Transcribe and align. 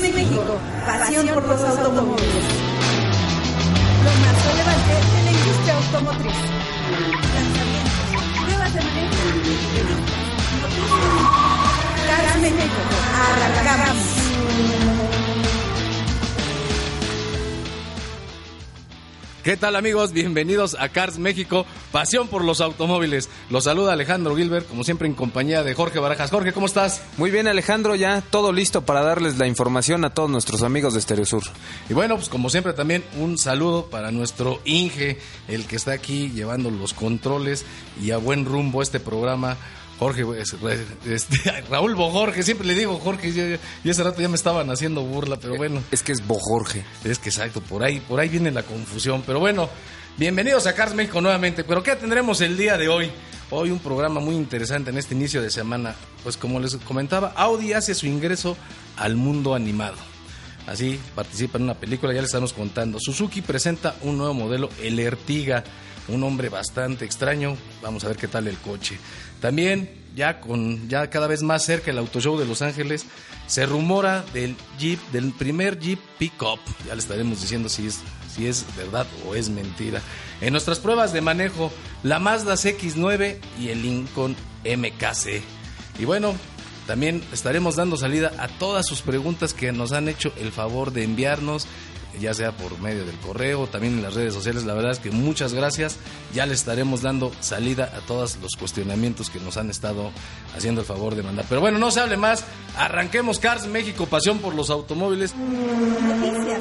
Cars 0.00 0.12
México, 0.12 0.58
pasión 0.86 1.26
por 1.28 1.46
los 1.46 1.60
automóviles. 1.60 2.44
Lo 4.04 4.10
más 4.22 4.36
relevante 4.46 4.94
de 5.14 5.22
la 5.24 5.30
industria 5.30 5.74
automotriz. 5.76 6.38
Lanzamientos, 7.34 7.92
pruebas 8.42 8.72
de 8.74 8.80
manejo, 8.80 9.20
noticias. 9.26 10.00
México, 12.40 12.80
arrancamos. 13.14 14.99
¿Qué 19.42 19.56
tal 19.56 19.74
amigos? 19.74 20.12
Bienvenidos 20.12 20.76
a 20.78 20.90
Cars 20.90 21.16
México, 21.16 21.64
pasión 21.92 22.28
por 22.28 22.44
los 22.44 22.60
automóviles. 22.60 23.30
Los 23.48 23.64
saluda 23.64 23.94
Alejandro 23.94 24.36
Gilbert, 24.36 24.68
como 24.68 24.84
siempre 24.84 25.08
en 25.08 25.14
compañía 25.14 25.62
de 25.62 25.72
Jorge 25.72 25.98
Barajas. 25.98 26.30
Jorge, 26.30 26.52
¿cómo 26.52 26.66
estás? 26.66 27.00
Muy 27.16 27.30
bien 27.30 27.48
Alejandro, 27.48 27.94
ya 27.94 28.20
todo 28.20 28.52
listo 28.52 28.82
para 28.82 29.00
darles 29.00 29.38
la 29.38 29.46
información 29.46 30.04
a 30.04 30.10
todos 30.10 30.28
nuestros 30.28 30.62
amigos 30.62 30.92
de 30.92 31.00
Stereo 31.00 31.24
Sur. 31.24 31.44
Y 31.88 31.94
bueno, 31.94 32.16
pues 32.16 32.28
como 32.28 32.50
siempre 32.50 32.74
también 32.74 33.02
un 33.18 33.38
saludo 33.38 33.86
para 33.86 34.10
nuestro 34.10 34.60
Inge, 34.66 35.18
el 35.48 35.64
que 35.64 35.76
está 35.76 35.92
aquí 35.92 36.30
llevando 36.34 36.70
los 36.70 36.92
controles 36.92 37.64
y 38.02 38.10
a 38.10 38.18
buen 38.18 38.44
rumbo 38.44 38.82
este 38.82 39.00
programa. 39.00 39.56
Jorge, 40.00 40.24
este, 40.40 41.36
Raúl 41.70 41.94
Bojorge, 41.94 42.42
siempre 42.42 42.66
le 42.66 42.74
digo 42.74 42.98
Jorge, 42.98 43.28
y, 43.28 43.86
y 43.86 43.90
ese 43.90 44.02
rato 44.02 44.22
ya 44.22 44.30
me 44.30 44.34
estaban 44.34 44.70
haciendo 44.70 45.02
burla, 45.02 45.36
pero 45.36 45.58
bueno. 45.58 45.82
Es 45.90 46.02
que 46.02 46.12
es 46.12 46.26
Bojorge. 46.26 46.82
Es 47.04 47.18
que 47.18 47.28
exacto, 47.28 47.60
por 47.60 47.84
ahí, 47.84 48.00
por 48.00 48.18
ahí 48.18 48.30
viene 48.30 48.50
la 48.50 48.62
confusión. 48.62 49.22
Pero 49.26 49.40
bueno, 49.40 49.68
bienvenidos 50.16 50.66
a 50.66 50.74
Cars 50.74 50.94
México 50.94 51.20
nuevamente. 51.20 51.64
Pero 51.64 51.82
¿qué 51.82 51.96
tendremos 51.96 52.40
el 52.40 52.56
día 52.56 52.78
de 52.78 52.88
hoy? 52.88 53.10
Hoy 53.50 53.70
un 53.70 53.78
programa 53.78 54.20
muy 54.20 54.36
interesante 54.36 54.88
en 54.88 54.96
este 54.96 55.14
inicio 55.14 55.42
de 55.42 55.50
semana. 55.50 55.94
Pues 56.22 56.38
como 56.38 56.60
les 56.60 56.76
comentaba, 56.76 57.34
Audi 57.36 57.74
hace 57.74 57.94
su 57.94 58.06
ingreso 58.06 58.56
al 58.96 59.16
mundo 59.16 59.54
animado. 59.54 59.98
Así 60.66 60.98
participa 61.14 61.58
en 61.58 61.64
una 61.64 61.74
película, 61.74 62.14
ya 62.14 62.22
les 62.22 62.30
estamos 62.30 62.54
contando. 62.54 62.98
Suzuki 62.98 63.42
presenta 63.42 63.96
un 64.00 64.16
nuevo 64.16 64.32
modelo, 64.32 64.70
el 64.80 64.98
Ertiga, 64.98 65.62
un 66.08 66.22
hombre 66.22 66.48
bastante 66.48 67.04
extraño. 67.04 67.54
Vamos 67.82 68.04
a 68.04 68.08
ver 68.08 68.16
qué 68.16 68.28
tal 68.28 68.48
el 68.48 68.56
coche. 68.56 68.98
También, 69.40 69.90
ya 70.14 70.40
con 70.40 70.88
ya 70.88 71.08
cada 71.08 71.26
vez 71.26 71.42
más 71.42 71.64
cerca 71.64 71.90
el 71.90 71.98
Auto 71.98 72.20
Show 72.20 72.38
de 72.38 72.46
Los 72.46 72.62
Ángeles, 72.62 73.06
se 73.46 73.66
rumora 73.66 74.24
del 74.32 74.54
Jeep, 74.78 75.00
del 75.12 75.32
primer 75.32 75.78
Jeep 75.78 75.98
Pickup. 76.18 76.60
Ya 76.86 76.94
le 76.94 77.00
estaremos 77.00 77.40
diciendo 77.40 77.68
si 77.68 77.86
es, 77.86 78.00
si 78.32 78.46
es 78.46 78.64
verdad 78.76 79.06
o 79.26 79.34
es 79.34 79.48
mentira. 79.48 80.00
En 80.40 80.52
nuestras 80.52 80.78
pruebas 80.78 81.12
de 81.12 81.20
manejo, 81.20 81.72
la 82.02 82.18
Mazda 82.18 82.54
CX9 82.54 83.38
y 83.58 83.68
el 83.68 83.82
Lincoln 83.82 84.36
MKC. 84.64 85.42
Y 85.98 86.04
bueno, 86.04 86.34
también 86.86 87.22
estaremos 87.32 87.76
dando 87.76 87.96
salida 87.96 88.32
a 88.38 88.48
todas 88.48 88.86
sus 88.86 89.02
preguntas 89.02 89.54
que 89.54 89.72
nos 89.72 89.92
han 89.92 90.08
hecho 90.08 90.32
el 90.38 90.52
favor 90.52 90.92
de 90.92 91.04
enviarnos, 91.04 91.66
ya 92.18 92.34
sea 92.34 92.52
por 92.52 92.78
medio 92.80 93.04
del 93.04 93.16
correo, 93.16 93.66
también 93.66 93.94
en 93.94 94.02
las 94.02 94.14
redes 94.14 94.34
sociales. 94.34 94.64
La 94.64 94.74
verdad 94.74 94.92
es 94.92 94.98
que 94.98 95.10
muchas 95.10 95.54
gracias. 95.54 95.96
Ya 96.34 96.46
les 96.46 96.60
estaremos 96.60 97.02
dando 97.02 97.32
salida 97.40 97.92
a 97.96 98.00
todos 98.06 98.38
los 98.42 98.56
cuestionamientos 98.56 99.30
que 99.30 99.40
nos 99.40 99.56
han 99.56 99.70
estado 99.70 100.10
haciendo 100.56 100.80
el 100.80 100.86
favor 100.86 101.14
de 101.14 101.22
mandar. 101.22 101.46
Pero 101.48 101.60
bueno, 101.60 101.78
no 101.78 101.90
se 101.90 102.00
hable 102.00 102.16
más. 102.16 102.44
Arranquemos 102.76 103.38
Cars 103.38 103.66
México, 103.66 104.06
pasión 104.06 104.38
por 104.38 104.54
los 104.54 104.70
automóviles. 104.70 105.34
Noticias. 105.36 106.60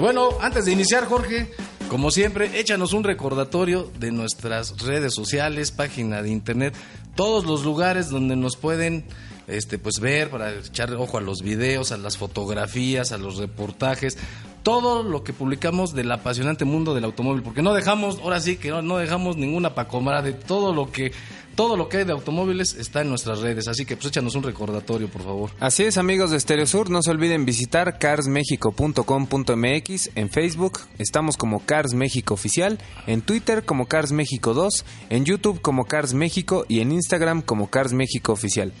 Bueno, 0.00 0.30
antes 0.40 0.64
de 0.64 0.72
iniciar, 0.72 1.04
Jorge, 1.04 1.50
como 1.90 2.10
siempre, 2.10 2.58
échanos 2.58 2.92
un 2.92 3.04
recordatorio 3.04 3.90
de 3.98 4.12
nuestras 4.12 4.80
redes 4.80 5.12
sociales, 5.12 5.72
página 5.72 6.22
de 6.22 6.30
internet, 6.30 6.74
todos 7.16 7.44
los 7.44 7.64
lugares 7.64 8.08
donde 8.08 8.36
nos 8.36 8.56
pueden 8.56 9.04
este, 9.50 9.78
pues 9.78 10.00
ver 10.00 10.30
para 10.30 10.54
echar 10.54 10.92
ojo 10.94 11.18
a 11.18 11.20
los 11.20 11.42
videos, 11.42 11.92
a 11.92 11.96
las 11.96 12.16
fotografías, 12.16 13.12
a 13.12 13.18
los 13.18 13.36
reportajes, 13.36 14.16
todo 14.62 15.02
lo 15.02 15.24
que 15.24 15.32
publicamos 15.32 15.94
del 15.94 16.12
apasionante 16.12 16.64
mundo 16.64 16.94
del 16.94 17.02
automóvil, 17.04 17.42
porque 17.42 17.62
no 17.62 17.74
dejamos, 17.74 18.20
ahora 18.20 18.38
sí 18.40 18.56
que 18.56 18.70
no, 18.70 18.98
dejamos 18.98 19.36
ninguna 19.36 19.74
pacomara 19.74 20.22
de 20.22 20.32
todo 20.32 20.72
lo 20.74 20.92
que 20.92 21.12
todo 21.56 21.76
lo 21.76 21.88
que 21.88 21.96
hay 21.98 22.04
de 22.04 22.12
automóviles 22.12 22.74
está 22.74 23.00
en 23.02 23.08
nuestras 23.10 23.40
redes, 23.40 23.68
así 23.68 23.84
que 23.84 23.94
pues 23.96 24.06
échanos 24.06 24.34
un 24.34 24.42
recordatorio, 24.44 25.08
por 25.08 25.22
favor. 25.22 25.50
Así 25.60 25.82
es 25.82 25.98
amigos 25.98 26.30
de 26.30 26.40
Stereo 26.40 26.66
Sur, 26.66 26.88
no 26.88 27.02
se 27.02 27.10
olviden 27.10 27.44
visitar 27.44 27.98
carsmexico.com.mx 27.98 30.10
en 30.14 30.30
Facebook, 30.30 30.78
estamos 30.98 31.36
como 31.36 31.66
Cars 31.66 31.92
México 31.92 32.32
Oficial, 32.34 32.78
en 33.06 33.20
Twitter 33.20 33.64
como 33.64 33.84
Cars 33.86 34.12
México 34.12 34.54
2, 34.54 34.86
en 35.10 35.26
YouTube 35.26 35.60
como 35.60 35.84
Cars 35.84 36.14
México 36.14 36.64
y 36.68 36.80
en 36.80 36.92
Instagram 36.92 37.42
como 37.42 37.68
Cars 37.68 37.92
México 37.92 38.32
Oficial. 38.32 38.72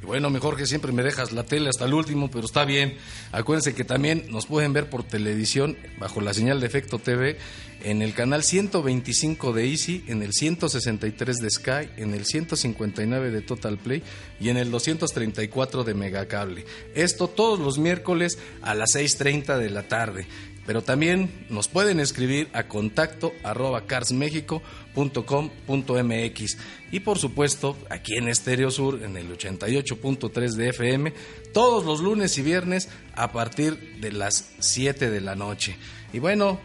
Y 0.00 0.06
bueno, 0.06 0.30
mejor 0.30 0.56
que 0.56 0.66
siempre 0.66 0.92
me 0.92 1.02
dejas 1.02 1.32
la 1.32 1.44
tele 1.44 1.70
hasta 1.70 1.84
el 1.84 1.94
último, 1.94 2.30
pero 2.30 2.46
está 2.46 2.64
bien. 2.64 2.96
Acuérdense 3.32 3.74
que 3.74 3.84
también 3.84 4.26
nos 4.30 4.46
pueden 4.46 4.72
ver 4.72 4.88
por 4.88 5.02
televisión 5.02 5.76
bajo 5.98 6.20
la 6.20 6.34
señal 6.34 6.60
de 6.60 6.66
Efecto 6.66 6.98
TV 6.98 7.36
en 7.82 8.02
el 8.02 8.12
canal 8.12 8.42
125 8.42 9.52
de 9.52 9.68
Easy, 9.68 10.04
en 10.08 10.22
el 10.22 10.32
163 10.32 11.38
de 11.38 11.50
Sky, 11.50 11.90
en 11.96 12.14
el 12.14 12.24
159 12.24 13.30
de 13.30 13.40
Total 13.40 13.78
Play 13.78 14.02
y 14.40 14.48
en 14.48 14.56
el 14.56 14.70
234 14.70 15.84
de 15.84 15.94
Megacable. 15.94 16.64
Esto 16.94 17.28
todos 17.28 17.58
los 17.58 17.78
miércoles 17.78 18.38
a 18.62 18.74
las 18.74 18.94
6.30 18.94 19.58
de 19.58 19.70
la 19.70 19.84
tarde. 19.84 20.26
Pero 20.68 20.82
también 20.82 21.46
nos 21.48 21.66
pueden 21.66 21.98
escribir 21.98 22.50
a 22.52 22.68
contacto 22.68 23.32
arroba 23.42 23.86
carsmexico.com.mx 23.86 26.58
y 26.92 27.00
por 27.00 27.18
supuesto 27.18 27.78
aquí 27.88 28.16
en 28.16 28.28
Estéreo 28.28 28.70
Sur 28.70 29.02
en 29.02 29.16
el 29.16 29.34
88.3 29.34 30.56
de 30.56 30.68
FM 30.68 31.14
todos 31.54 31.86
los 31.86 32.00
lunes 32.00 32.36
y 32.36 32.42
viernes 32.42 32.90
a 33.14 33.32
partir 33.32 33.98
de 34.02 34.12
las 34.12 34.50
7 34.58 35.08
de 35.08 35.22
la 35.22 35.34
noche. 35.34 35.78
Y 36.12 36.18
bueno, 36.18 36.60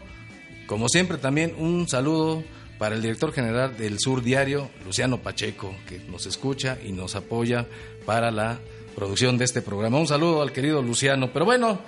como 0.66 0.90
siempre 0.90 1.16
también 1.16 1.54
un 1.56 1.88
saludo 1.88 2.44
para 2.76 2.96
el 2.96 3.00
director 3.00 3.32
general 3.32 3.78
del 3.78 3.98
Sur 3.98 4.22
Diario, 4.22 4.68
Luciano 4.84 5.22
Pacheco, 5.22 5.74
que 5.88 6.00
nos 6.00 6.26
escucha 6.26 6.76
y 6.84 6.92
nos 6.92 7.14
apoya 7.14 7.66
para 8.04 8.30
la 8.30 8.60
producción 8.94 9.38
de 9.38 9.46
este 9.46 9.62
programa. 9.62 9.96
Un 9.96 10.08
saludo 10.08 10.42
al 10.42 10.52
querido 10.52 10.82
Luciano. 10.82 11.30
Pero 11.32 11.46
bueno, 11.46 11.80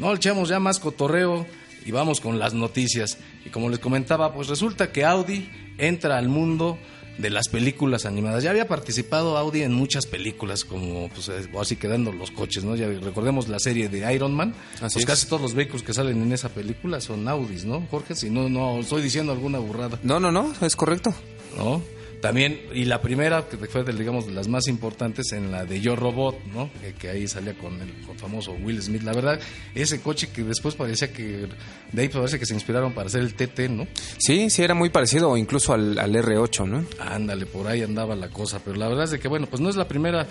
no 0.00 0.14
echamos 0.14 0.48
ya 0.48 0.58
más 0.58 0.80
cotorreo 0.80 1.46
y 1.84 1.92
vamos 1.92 2.20
con 2.20 2.38
las 2.38 2.54
noticias. 2.54 3.18
Y 3.44 3.50
como 3.50 3.68
les 3.68 3.78
comentaba, 3.78 4.32
pues 4.32 4.48
resulta 4.48 4.90
que 4.90 5.04
Audi 5.04 5.48
entra 5.78 6.18
al 6.18 6.28
mundo 6.28 6.78
de 7.18 7.30
las 7.30 7.48
películas 7.48 8.06
animadas. 8.06 8.42
Ya 8.42 8.50
había 8.50 8.66
participado 8.66 9.36
Audi 9.36 9.62
en 9.62 9.74
muchas 9.74 10.06
películas, 10.06 10.64
como 10.64 11.08
pues 11.10 11.28
eh, 11.28 11.48
así 11.60 11.76
quedando 11.76 12.12
los 12.12 12.30
coches, 12.30 12.64
¿no? 12.64 12.76
Ya 12.76 12.86
recordemos 12.86 13.48
la 13.48 13.58
serie 13.58 13.88
de 13.88 14.12
Iron 14.14 14.34
Man. 14.34 14.54
Así 14.76 14.94
pues 14.94 14.96
es. 14.96 15.06
casi 15.06 15.26
todos 15.26 15.42
los 15.42 15.54
vehículos 15.54 15.82
que 15.82 15.92
salen 15.92 16.22
en 16.22 16.32
esa 16.32 16.48
película 16.48 17.00
son 17.00 17.28
Audis, 17.28 17.64
¿no, 17.64 17.86
Jorge? 17.90 18.14
Si 18.14 18.30
no, 18.30 18.48
no 18.48 18.80
estoy 18.80 19.02
diciendo 19.02 19.32
alguna 19.32 19.58
burrada. 19.58 19.98
No, 20.02 20.18
no, 20.18 20.32
no, 20.32 20.52
es 20.62 20.76
correcto. 20.76 21.14
¿no? 21.56 21.82
También, 22.20 22.60
y 22.74 22.84
la 22.84 23.00
primera, 23.00 23.48
que 23.48 23.56
fue 23.56 23.82
de, 23.82 23.92
digamos, 23.94 24.26
de 24.26 24.32
las 24.32 24.46
más 24.46 24.68
importantes, 24.68 25.32
en 25.32 25.50
la 25.50 25.64
de 25.64 25.80
Yo 25.80 25.96
Robot, 25.96 26.44
¿no? 26.52 26.70
Que, 26.80 26.92
que 26.92 27.08
ahí 27.08 27.26
salía 27.26 27.54
con 27.54 27.80
el 27.80 27.92
famoso 28.18 28.52
Will 28.52 28.82
Smith. 28.82 29.02
La 29.02 29.12
verdad, 29.12 29.40
ese 29.74 30.02
coche 30.02 30.28
que 30.28 30.42
después 30.42 30.74
parecía 30.74 31.12
que, 31.12 31.48
de 31.92 32.02
ahí 32.02 32.08
parece 32.08 32.38
que 32.38 32.44
se 32.44 32.52
inspiraron 32.52 32.92
para 32.92 33.06
hacer 33.06 33.22
el 33.22 33.34
TT, 33.34 33.70
¿no? 33.70 33.86
Sí, 34.18 34.50
sí, 34.50 34.62
era 34.62 34.74
muy 34.74 34.90
parecido 34.90 35.34
incluso 35.36 35.72
al, 35.72 35.98
al 35.98 36.14
R8, 36.14 36.68
¿no? 36.68 36.84
Ándale, 36.98 37.46
por 37.46 37.66
ahí 37.66 37.82
andaba 37.82 38.14
la 38.14 38.28
cosa. 38.28 38.60
Pero 38.62 38.76
la 38.76 38.88
verdad 38.88 39.04
es 39.04 39.10
de 39.12 39.18
que, 39.18 39.28
bueno, 39.28 39.46
pues 39.46 39.62
no 39.62 39.70
es 39.70 39.76
la 39.76 39.88
primera, 39.88 40.26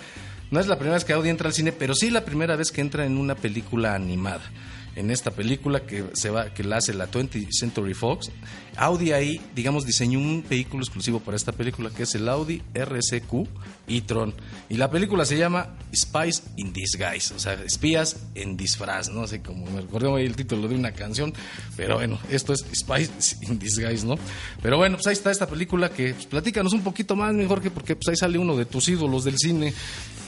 no 0.50 0.60
es 0.60 0.68
la 0.68 0.76
primera 0.76 0.94
vez 0.94 1.04
que 1.04 1.12
Audi 1.12 1.28
entra 1.28 1.48
al 1.48 1.54
cine, 1.54 1.72
pero 1.72 1.94
sí 1.94 2.10
la 2.10 2.24
primera 2.24 2.56
vez 2.56 2.70
que 2.70 2.80
entra 2.80 3.04
en 3.04 3.18
una 3.18 3.34
película 3.34 3.94
animada. 3.94 4.42
En 4.96 5.10
esta 5.10 5.30
película 5.30 5.80
que 5.86 6.04
se 6.14 6.30
va, 6.30 6.52
que 6.52 6.64
la 6.64 6.78
hace 6.78 6.92
la 6.92 7.08
20th 7.08 7.48
Century 7.52 7.94
Fox, 7.94 8.30
Audi 8.76 9.12
ahí, 9.12 9.40
digamos, 9.54 9.86
diseñó 9.86 10.18
un 10.18 10.44
vehículo 10.48 10.82
exclusivo 10.82 11.20
para 11.20 11.36
esta 11.36 11.52
película 11.52 11.90
que 11.90 12.04
es 12.04 12.14
el 12.14 12.28
Audi 12.28 12.62
RSQ 12.74 13.46
e-tron. 13.88 14.34
Y 14.68 14.76
la 14.76 14.90
película 14.90 15.24
se 15.24 15.36
llama 15.36 15.68
Spies 15.94 16.42
in 16.56 16.72
Disguise, 16.72 17.34
o 17.34 17.38
sea, 17.38 17.54
espías 17.54 18.16
en 18.34 18.56
disfraz, 18.56 19.08
no 19.10 19.26
sé 19.26 19.42
cómo 19.42 19.66
me 19.66 19.80
recordé 19.80 20.24
el 20.24 20.36
título 20.36 20.68
de 20.68 20.74
una 20.74 20.92
canción, 20.92 21.32
pero 21.76 21.96
bueno, 21.96 22.18
esto 22.30 22.52
es 22.52 22.64
Spies 22.72 23.38
in 23.42 23.58
Disguise, 23.58 24.06
¿no? 24.06 24.16
Pero 24.62 24.76
bueno, 24.76 24.96
pues 24.96 25.06
ahí 25.08 25.12
está 25.12 25.30
esta 25.30 25.46
película 25.46 25.90
que 25.90 26.14
pues, 26.14 26.26
platícanos 26.26 26.72
un 26.72 26.82
poquito 26.82 27.16
más, 27.16 27.34
mi 27.34 27.46
Jorge, 27.46 27.70
porque 27.70 27.96
pues 27.96 28.08
ahí 28.08 28.16
sale 28.16 28.38
uno 28.38 28.56
de 28.56 28.64
tus 28.64 28.88
ídolos 28.88 29.24
del 29.24 29.36
cine. 29.38 29.74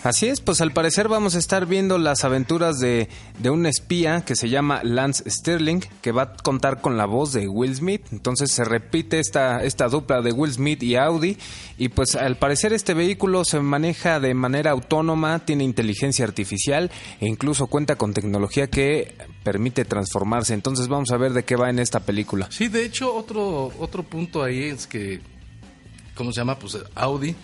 Así 0.02 0.26
es, 0.26 0.40
pues 0.40 0.60
al 0.60 0.72
parecer 0.72 1.06
vamos 1.06 1.36
a 1.36 1.38
estar 1.38 1.66
viendo 1.66 1.96
las 1.96 2.24
aventuras 2.24 2.80
de, 2.80 3.08
de 3.38 3.50
un 3.50 3.66
espía 3.66 4.22
que 4.22 4.34
se 4.34 4.48
llama 4.48 4.80
Lance 4.82 5.22
Sterling, 5.30 5.78
que 6.00 6.10
va 6.10 6.22
a 6.22 6.32
contar 6.34 6.80
con 6.80 6.96
la 6.96 7.06
voz 7.06 7.32
de 7.32 7.46
Will 7.46 7.76
Smith. 7.76 8.02
Entonces 8.10 8.41
se 8.46 8.64
repite 8.64 9.18
esta, 9.18 9.62
esta 9.62 9.88
dupla 9.88 10.20
de 10.22 10.32
Will 10.32 10.52
Smith 10.52 10.82
y 10.82 10.96
Audi. 10.96 11.36
Y 11.78 11.88
pues 11.88 12.14
al 12.14 12.36
parecer 12.36 12.72
este 12.72 12.94
vehículo 12.94 13.44
se 13.44 13.60
maneja 13.60 14.20
de 14.20 14.34
manera 14.34 14.70
autónoma, 14.70 15.40
tiene 15.40 15.64
inteligencia 15.64 16.24
artificial 16.24 16.90
e 17.20 17.26
incluso 17.26 17.66
cuenta 17.66 17.96
con 17.96 18.14
tecnología 18.14 18.68
que 18.68 19.14
permite 19.42 19.84
transformarse. 19.84 20.54
Entonces 20.54 20.88
vamos 20.88 21.10
a 21.10 21.16
ver 21.16 21.32
de 21.32 21.44
qué 21.44 21.56
va 21.56 21.70
en 21.70 21.78
esta 21.78 22.00
película. 22.00 22.48
Sí, 22.50 22.68
de 22.68 22.84
hecho, 22.84 23.14
otro, 23.14 23.72
otro 23.78 24.02
punto 24.02 24.42
ahí 24.42 24.64
es 24.64 24.86
que, 24.86 25.20
¿cómo 26.14 26.32
se 26.32 26.40
llama? 26.40 26.58
Pues 26.58 26.78
Audi. 26.94 27.34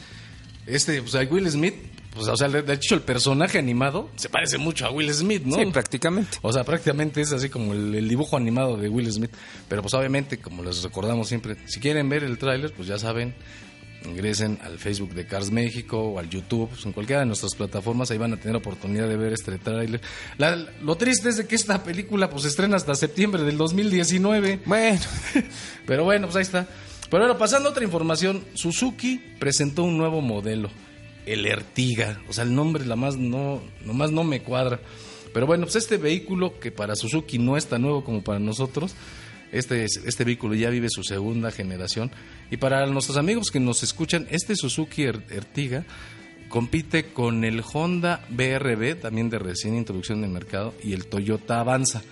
Este, 0.66 1.02
pues 1.02 1.14
Will 1.30 1.50
Smith 1.50 1.74
pues, 2.18 2.28
o 2.28 2.36
sea, 2.36 2.48
de 2.48 2.72
hecho, 2.72 2.96
el 2.96 3.02
personaje 3.02 3.58
animado 3.58 4.10
se 4.16 4.28
parece 4.28 4.58
mucho 4.58 4.86
a 4.86 4.90
Will 4.90 5.12
Smith, 5.12 5.44
¿no? 5.44 5.54
Sí, 5.54 5.66
prácticamente. 5.66 6.38
O 6.42 6.52
sea, 6.52 6.64
prácticamente 6.64 7.20
es 7.20 7.32
así 7.32 7.48
como 7.48 7.72
el, 7.72 8.08
dibujo 8.08 8.36
animado 8.36 8.76
de 8.76 8.88
Will 8.88 9.10
Smith. 9.12 9.30
Pero 9.68 9.82
pues 9.82 9.94
obviamente, 9.94 10.38
como 10.38 10.64
les 10.64 10.82
recordamos 10.82 11.28
siempre, 11.28 11.56
si 11.66 11.78
quieren 11.78 12.08
ver 12.08 12.24
el 12.24 12.36
tráiler, 12.36 12.72
pues 12.72 12.88
ya 12.88 12.98
saben, 12.98 13.34
ingresen 14.04 14.58
al 14.64 14.78
Facebook 14.78 15.14
de 15.14 15.26
Cars 15.26 15.52
México 15.52 15.98
o 16.00 16.18
al 16.18 16.28
YouTube, 16.28 16.70
pues, 16.70 16.84
en 16.86 16.92
cualquiera 16.92 17.20
de 17.20 17.26
nuestras 17.26 17.54
plataformas, 17.54 18.10
ahí 18.10 18.18
van 18.18 18.32
a 18.32 18.36
tener 18.36 18.56
oportunidad 18.56 19.06
de 19.06 19.16
ver 19.16 19.32
este 19.32 19.56
tráiler. 19.58 20.00
Lo 20.82 20.96
triste 20.96 21.28
es 21.28 21.36
de 21.36 21.46
que 21.46 21.54
esta 21.54 21.84
película 21.84 22.28
pues 22.28 22.42
se 22.42 22.48
estrena 22.48 22.76
hasta 22.76 22.96
septiembre 22.96 23.44
del 23.44 23.56
2019. 23.56 24.62
Bueno, 24.64 25.00
pero 25.86 26.02
bueno, 26.02 26.26
pues 26.26 26.36
ahí 26.36 26.42
está. 26.42 26.66
Pero 27.10 27.22
bueno, 27.22 27.38
pasando 27.38 27.68
a 27.68 27.72
otra 27.72 27.84
información, 27.84 28.44
Suzuki 28.54 29.22
presentó 29.38 29.84
un 29.84 29.96
nuevo 29.96 30.20
modelo 30.20 30.68
el 31.32 31.46
Ertiga. 31.46 32.20
O 32.28 32.32
sea, 32.32 32.44
el 32.44 32.54
nombre 32.54 32.84
la 32.86 32.96
más 32.96 33.16
no, 33.16 33.60
nomás 33.84 34.10
no 34.10 34.25
me 34.25 34.42
cuadra. 34.42 34.80
Pero 35.32 35.46
bueno, 35.46 35.64
pues 35.64 35.76
este 35.76 35.96
vehículo 35.96 36.58
que 36.58 36.70
para 36.70 36.96
Suzuki 36.96 37.38
no 37.38 37.56
es 37.56 37.66
tan 37.66 37.82
nuevo 37.82 38.02
como 38.02 38.22
para 38.22 38.38
nosotros, 38.38 38.94
este, 39.52 39.84
este 39.84 40.25
vehículo 40.25 40.54
ya 40.54 40.70
vive 40.70 40.88
su 40.90 41.02
segunda 41.04 41.50
generación. 41.50 42.10
Y 42.50 42.56
para 42.56 42.86
nuestros 42.86 43.19
amigos 43.19 43.50
que 43.50 43.60
nos 43.60 43.82
escuchan, 43.82 44.26
este 44.30 44.56
Suzuki 44.56 45.04
er-, 45.04 45.22
Ertiga 45.30 45.84
compite 46.48 47.12
con 47.12 47.44
el 47.44 47.62
Honda 47.72 48.25
BRB, 48.30 49.00
también 49.00 49.30
de 49.30 49.38
recién 49.38 49.76
introducción 49.76 50.19
en 50.19 50.25
el 50.25 50.30
mercado, 50.30 50.75
y 50.82 50.94
el 50.94 51.06
Toyota 51.06 51.60
Avanza. 51.60 52.02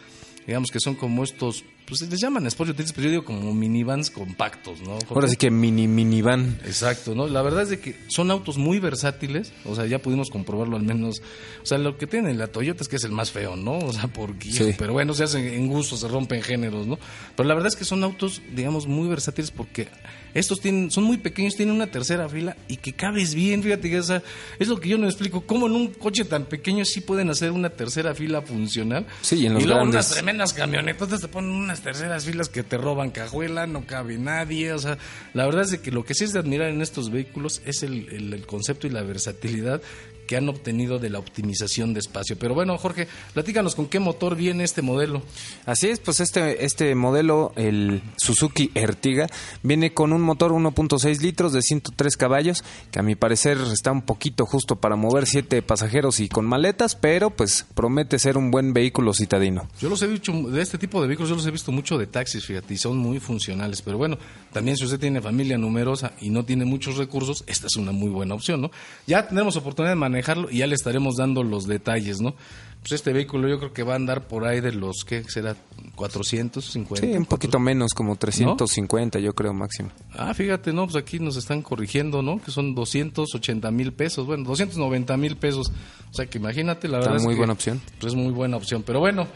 Digamos 0.46 0.70
que 0.70 0.80
son 0.80 0.94
como 0.94 1.24
estos 1.24 1.64
pues 1.86 2.02
les 2.02 2.20
llaman 2.20 2.46
Sport 2.46 2.70
Utilities, 2.70 2.92
pero 2.92 3.04
yo 3.04 3.10
digo 3.10 3.24
como 3.24 3.54
minivans 3.54 4.10
compactos, 4.10 4.80
¿no? 4.80 4.98
Ahora 5.08 5.28
sí 5.28 5.36
que 5.36 5.50
mini 5.50 5.86
minivan. 5.86 6.58
Exacto, 6.64 7.14
¿no? 7.14 7.28
La 7.28 7.42
verdad 7.42 7.62
es 7.62 7.68
de 7.68 7.78
que 7.78 7.96
son 8.08 8.30
autos 8.30 8.58
muy 8.58 8.80
versátiles, 8.80 9.52
o 9.64 9.74
sea, 9.74 9.86
ya 9.86 10.00
pudimos 10.00 10.28
comprobarlo 10.30 10.76
al 10.76 10.82
menos. 10.82 11.22
O 11.62 11.66
sea, 11.66 11.78
lo 11.78 11.96
que 11.96 12.06
tiene 12.06 12.34
la 12.34 12.48
Toyota 12.48 12.82
es 12.82 12.88
que 12.88 12.96
es 12.96 13.04
el 13.04 13.12
más 13.12 13.30
feo, 13.30 13.56
¿no? 13.56 13.78
O 13.78 13.92
sea, 13.92 14.08
porque. 14.08 14.50
Sí. 14.50 14.74
Pero 14.76 14.92
bueno, 14.92 15.14
se 15.14 15.24
hacen 15.24 15.46
en 15.46 15.68
gusto, 15.68 15.96
se 15.96 16.08
rompen 16.08 16.42
géneros, 16.42 16.86
¿no? 16.86 16.98
Pero 17.36 17.48
la 17.48 17.54
verdad 17.54 17.68
es 17.68 17.76
que 17.76 17.84
son 17.84 18.02
autos, 18.02 18.42
digamos, 18.52 18.86
muy 18.86 19.08
versátiles 19.08 19.52
porque 19.52 19.88
estos 20.34 20.60
tienen, 20.60 20.90
son 20.90 21.04
muy 21.04 21.16
pequeños, 21.16 21.54
tienen 21.54 21.74
una 21.74 21.86
tercera 21.86 22.28
fila 22.28 22.56
y 22.68 22.76
que 22.76 22.92
cabes 22.92 23.34
bien, 23.34 23.62
fíjate, 23.62 23.98
o 23.98 24.02
sea, 24.02 24.22
es 24.58 24.68
lo 24.68 24.78
que 24.78 24.88
yo 24.88 24.98
no 24.98 25.06
explico, 25.06 25.42
cómo 25.46 25.66
en 25.66 25.72
un 25.72 25.88
coche 25.88 26.24
tan 26.24 26.44
pequeño 26.44 26.84
sí 26.84 27.00
pueden 27.00 27.30
hacer 27.30 27.52
una 27.52 27.70
tercera 27.70 28.14
fila 28.14 28.42
funcional. 28.42 29.06
Sí, 29.22 29.36
y 29.36 29.46
en 29.46 29.54
los 29.54 29.62
y 29.62 29.66
luego 29.66 29.80
grandes. 29.80 29.94
unas 29.94 30.10
tremendas 30.10 30.52
camionetas 30.52 31.20
te 31.20 31.28
ponen 31.28 31.52
unas 31.76 31.82
terceras 31.82 32.24
filas 32.24 32.48
que 32.48 32.62
te 32.62 32.78
roban 32.78 33.10
cajuela, 33.10 33.66
no 33.66 33.86
cabe 33.86 34.16
nadie. 34.16 34.72
O 34.72 34.78
sea, 34.78 34.96
la 35.34 35.44
verdad 35.44 35.62
es 35.62 35.78
que 35.78 35.90
lo 35.90 36.04
que 36.04 36.14
sí 36.14 36.24
es 36.24 36.32
de 36.32 36.38
admirar 36.38 36.68
en 36.68 36.80
estos 36.80 37.10
vehículos 37.10 37.60
es 37.66 37.82
el, 37.82 38.08
el, 38.08 38.32
el 38.32 38.46
concepto 38.46 38.86
y 38.86 38.90
la 38.90 39.02
versatilidad 39.02 39.82
que 40.26 40.36
han 40.36 40.48
obtenido 40.48 40.98
de 40.98 41.10
la 41.10 41.18
optimización 41.18 41.94
de 41.94 42.00
espacio. 42.00 42.36
Pero 42.38 42.54
bueno, 42.54 42.76
Jorge, 42.78 43.08
platícanos 43.34 43.74
con 43.74 43.86
qué 43.86 44.00
motor 44.00 44.36
viene 44.36 44.64
este 44.64 44.82
modelo. 44.82 45.22
Así 45.64 45.88
es, 45.88 46.00
pues 46.00 46.20
este, 46.20 46.64
este 46.64 46.94
modelo, 46.94 47.52
el 47.56 48.02
Suzuki 48.16 48.70
Ertiga, 48.74 49.26
viene 49.62 49.92
con 49.94 50.12
un 50.12 50.22
motor 50.22 50.52
1.6 50.52 51.20
litros 51.20 51.52
de 51.52 51.62
103 51.62 52.16
caballos, 52.16 52.64
que 52.90 52.98
a 52.98 53.02
mi 53.02 53.14
parecer 53.14 53.58
está 53.72 53.92
un 53.92 54.02
poquito 54.02 54.46
justo 54.46 54.76
para 54.76 54.96
mover 54.96 55.26
siete 55.26 55.62
pasajeros 55.62 56.20
y 56.20 56.28
con 56.28 56.46
maletas, 56.46 56.96
pero 56.96 57.30
pues 57.30 57.66
promete 57.74 58.18
ser 58.18 58.36
un 58.36 58.50
buen 58.50 58.72
vehículo 58.72 59.12
citadino. 59.12 59.68
Yo 59.80 59.88
los 59.88 60.02
he 60.02 60.06
visto, 60.06 60.32
de 60.32 60.62
este 60.62 60.78
tipo 60.78 61.00
de 61.00 61.08
vehículos 61.08 61.30
yo 61.30 61.36
los 61.36 61.46
he 61.46 61.50
visto 61.50 61.72
mucho 61.72 61.98
de 61.98 62.06
taxis, 62.06 62.44
fíjate, 62.44 62.74
y 62.74 62.78
son 62.78 62.98
muy 62.98 63.20
funcionales. 63.20 63.82
Pero 63.82 63.98
bueno, 63.98 64.18
también 64.52 64.76
si 64.76 64.84
usted 64.84 64.98
tiene 64.98 65.20
familia 65.20 65.58
numerosa 65.58 66.12
y 66.20 66.30
no 66.30 66.44
tiene 66.44 66.64
muchos 66.64 66.96
recursos, 66.96 67.44
esta 67.46 67.66
es 67.66 67.76
una 67.76 67.92
muy 67.92 68.10
buena 68.10 68.34
opción, 68.34 68.60
¿no? 68.60 68.70
Ya 69.06 69.28
tenemos 69.28 69.56
oportunidad 69.56 69.92
de 69.92 69.96
manejarlo 70.16 70.50
y 70.50 70.58
ya 70.58 70.66
le 70.66 70.74
estaremos 70.74 71.16
dando 71.16 71.42
los 71.42 71.66
detalles, 71.66 72.20
¿no? 72.20 72.34
Pues 72.80 72.92
este 72.92 73.12
vehículo 73.12 73.48
yo 73.48 73.58
creo 73.58 73.72
que 73.72 73.82
va 73.82 73.94
a 73.94 73.96
andar 73.96 74.28
por 74.28 74.46
ahí 74.46 74.60
de 74.60 74.72
los, 74.72 75.04
¿qué 75.04 75.24
será? 75.24 75.56
450. 75.96 77.04
Sí, 77.04 77.16
un 77.16 77.26
poquito 77.26 77.58
menos, 77.58 77.92
como 77.94 78.16
350 78.16 79.18
yo 79.18 79.34
creo 79.34 79.52
máximo. 79.52 79.90
Ah, 80.12 80.32
fíjate, 80.34 80.72
¿no? 80.72 80.84
Pues 80.84 80.96
aquí 80.96 81.18
nos 81.18 81.36
están 81.36 81.62
corrigiendo, 81.62 82.22
¿no? 82.22 82.40
Que 82.40 82.50
son 82.50 82.74
280 82.74 83.70
mil 83.72 83.92
pesos, 83.92 84.26
bueno, 84.26 84.44
290 84.44 85.16
mil 85.16 85.36
pesos. 85.36 85.72
O 86.10 86.14
sea 86.14 86.26
que 86.26 86.38
imagínate, 86.38 86.86
la 86.88 86.98
Está 86.98 87.10
verdad 87.10 87.24
muy 87.24 87.32
es 87.32 87.34
que, 87.34 87.38
buena 87.38 87.52
opción. 87.54 87.82
Pues 87.98 88.12
es 88.12 88.18
muy 88.18 88.32
buena 88.32 88.56
opción. 88.56 88.84
Pero 88.84 89.00
bueno, 89.00 89.26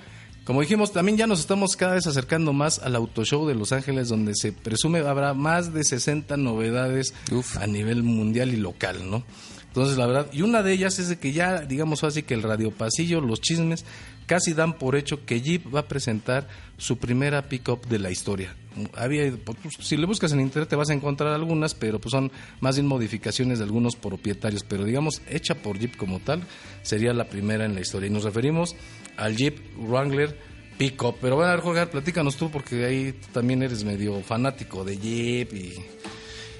como 0.44 0.60
dijimos, 0.60 0.92
también 0.92 1.18
ya 1.18 1.26
nos 1.26 1.40
estamos 1.40 1.76
cada 1.76 1.94
vez 1.94 2.06
acercando 2.06 2.52
más 2.52 2.78
al 2.78 2.94
Auto 2.94 3.24
Show 3.24 3.48
de 3.48 3.54
Los 3.56 3.72
Ángeles, 3.72 4.08
donde 4.08 4.34
se 4.36 4.52
presume 4.52 5.00
habrá 5.00 5.34
más 5.34 5.74
de 5.74 5.82
60 5.82 6.36
novedades 6.36 7.14
Uf. 7.32 7.56
a 7.56 7.66
nivel 7.66 8.04
mundial 8.04 8.54
y 8.54 8.56
local, 8.56 9.10
¿no? 9.10 9.24
Entonces, 9.70 9.96
la 9.96 10.06
verdad, 10.06 10.26
y 10.32 10.42
una 10.42 10.64
de 10.64 10.72
ellas 10.72 10.98
es 10.98 11.08
de 11.08 11.18
que 11.18 11.32
ya, 11.32 11.60
digamos 11.60 12.02
así, 12.02 12.24
que 12.24 12.34
el 12.34 12.42
radio 12.42 12.72
pasillo, 12.72 13.20
los 13.20 13.40
chismes, 13.40 13.84
casi 14.26 14.52
dan 14.52 14.74
por 14.78 14.96
hecho 14.96 15.24
que 15.24 15.40
Jeep 15.40 15.72
va 15.72 15.80
a 15.80 15.88
presentar 15.88 16.48
su 16.76 16.98
primera 16.98 17.48
pick-up 17.48 17.86
de 17.86 18.00
la 18.00 18.10
historia. 18.10 18.56
Había, 18.96 19.32
pues, 19.44 19.58
si 19.80 19.96
le 19.96 20.06
buscas 20.06 20.32
en 20.32 20.40
internet 20.40 20.68
te 20.68 20.76
vas 20.76 20.90
a 20.90 20.94
encontrar 20.94 21.32
algunas, 21.32 21.74
pero 21.74 22.00
pues 22.00 22.10
son 22.10 22.32
más 22.60 22.76
bien 22.76 22.86
modificaciones 22.86 23.58
de 23.58 23.64
algunos 23.64 23.94
propietarios, 23.94 24.64
pero 24.64 24.84
digamos, 24.84 25.22
hecha 25.28 25.54
por 25.54 25.78
Jeep 25.78 25.96
como 25.96 26.18
tal, 26.18 26.42
sería 26.82 27.12
la 27.12 27.28
primera 27.28 27.64
en 27.64 27.74
la 27.74 27.80
historia. 27.80 28.08
Y 28.08 28.12
nos 28.12 28.24
referimos 28.24 28.74
al 29.16 29.36
Jeep 29.36 29.56
Wrangler 29.78 30.36
Pick-up. 30.78 31.16
Pero 31.20 31.36
bueno, 31.36 31.50
a 31.50 31.54
ver, 31.54 31.62
Jorge, 31.62 31.86
platícanos 31.86 32.36
tú, 32.36 32.50
porque 32.50 32.84
ahí 32.86 33.14
también 33.32 33.62
eres 33.62 33.84
medio 33.84 34.20
fanático 34.20 34.84
de 34.84 34.96
Jeep 34.96 35.52
y 35.54 35.74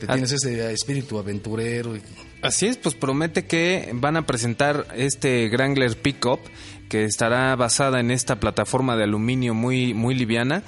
te 0.01 0.07
Ah. 0.09 0.15
tienes 0.15 0.33
ese 0.33 0.73
espíritu 0.73 1.19
aventurero. 1.19 1.95
Y... 1.97 2.03
Así 2.43 2.67
es, 2.67 2.77
pues 2.77 2.95
promete 2.95 3.47
que 3.47 3.91
van 3.95 4.17
a 4.17 4.27
presentar 4.27 4.87
este 4.97 5.49
Wrangler 5.51 5.97
Pickup 5.97 6.41
que 6.89 7.05
estará 7.05 7.55
basada 7.55 8.01
en 8.01 8.11
esta 8.11 8.41
plataforma 8.41 8.97
de 8.97 9.05
aluminio 9.05 9.55
muy 9.55 9.95
muy 9.95 10.15
liviana. 10.15 10.63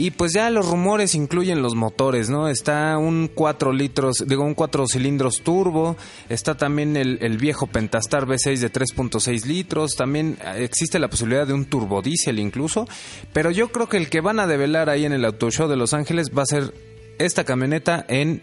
Y 0.00 0.12
pues 0.12 0.32
ya 0.32 0.48
los 0.48 0.68
rumores 0.68 1.16
incluyen 1.16 1.60
los 1.60 1.74
motores, 1.74 2.30
¿no? 2.30 2.48
Está 2.48 2.96
un 2.98 3.28
4 3.34 3.72
litros, 3.72 4.24
digo, 4.28 4.44
un 4.44 4.54
4 4.54 4.86
cilindros 4.86 5.42
turbo, 5.42 5.96
está 6.28 6.56
también 6.56 6.96
el, 6.96 7.18
el 7.20 7.36
viejo 7.36 7.66
Pentastar 7.66 8.24
V6 8.24 8.58
de 8.58 8.70
3.6 8.70 9.44
litros, 9.44 9.96
también 9.96 10.38
existe 10.56 11.00
la 11.00 11.08
posibilidad 11.10 11.48
de 11.48 11.52
un 11.52 11.64
turbodiesel 11.64 12.38
incluso, 12.38 12.86
pero 13.32 13.50
yo 13.50 13.72
creo 13.72 13.88
que 13.88 13.96
el 13.96 14.08
que 14.08 14.20
van 14.20 14.38
a 14.38 14.46
develar 14.46 14.88
ahí 14.88 15.04
en 15.04 15.12
el 15.12 15.24
Auto 15.24 15.50
Show 15.50 15.66
de 15.68 15.74
Los 15.76 15.92
Ángeles 15.92 16.28
va 16.30 16.42
a 16.42 16.46
ser 16.46 16.72
esta 17.18 17.42
camioneta 17.42 18.06
en 18.08 18.42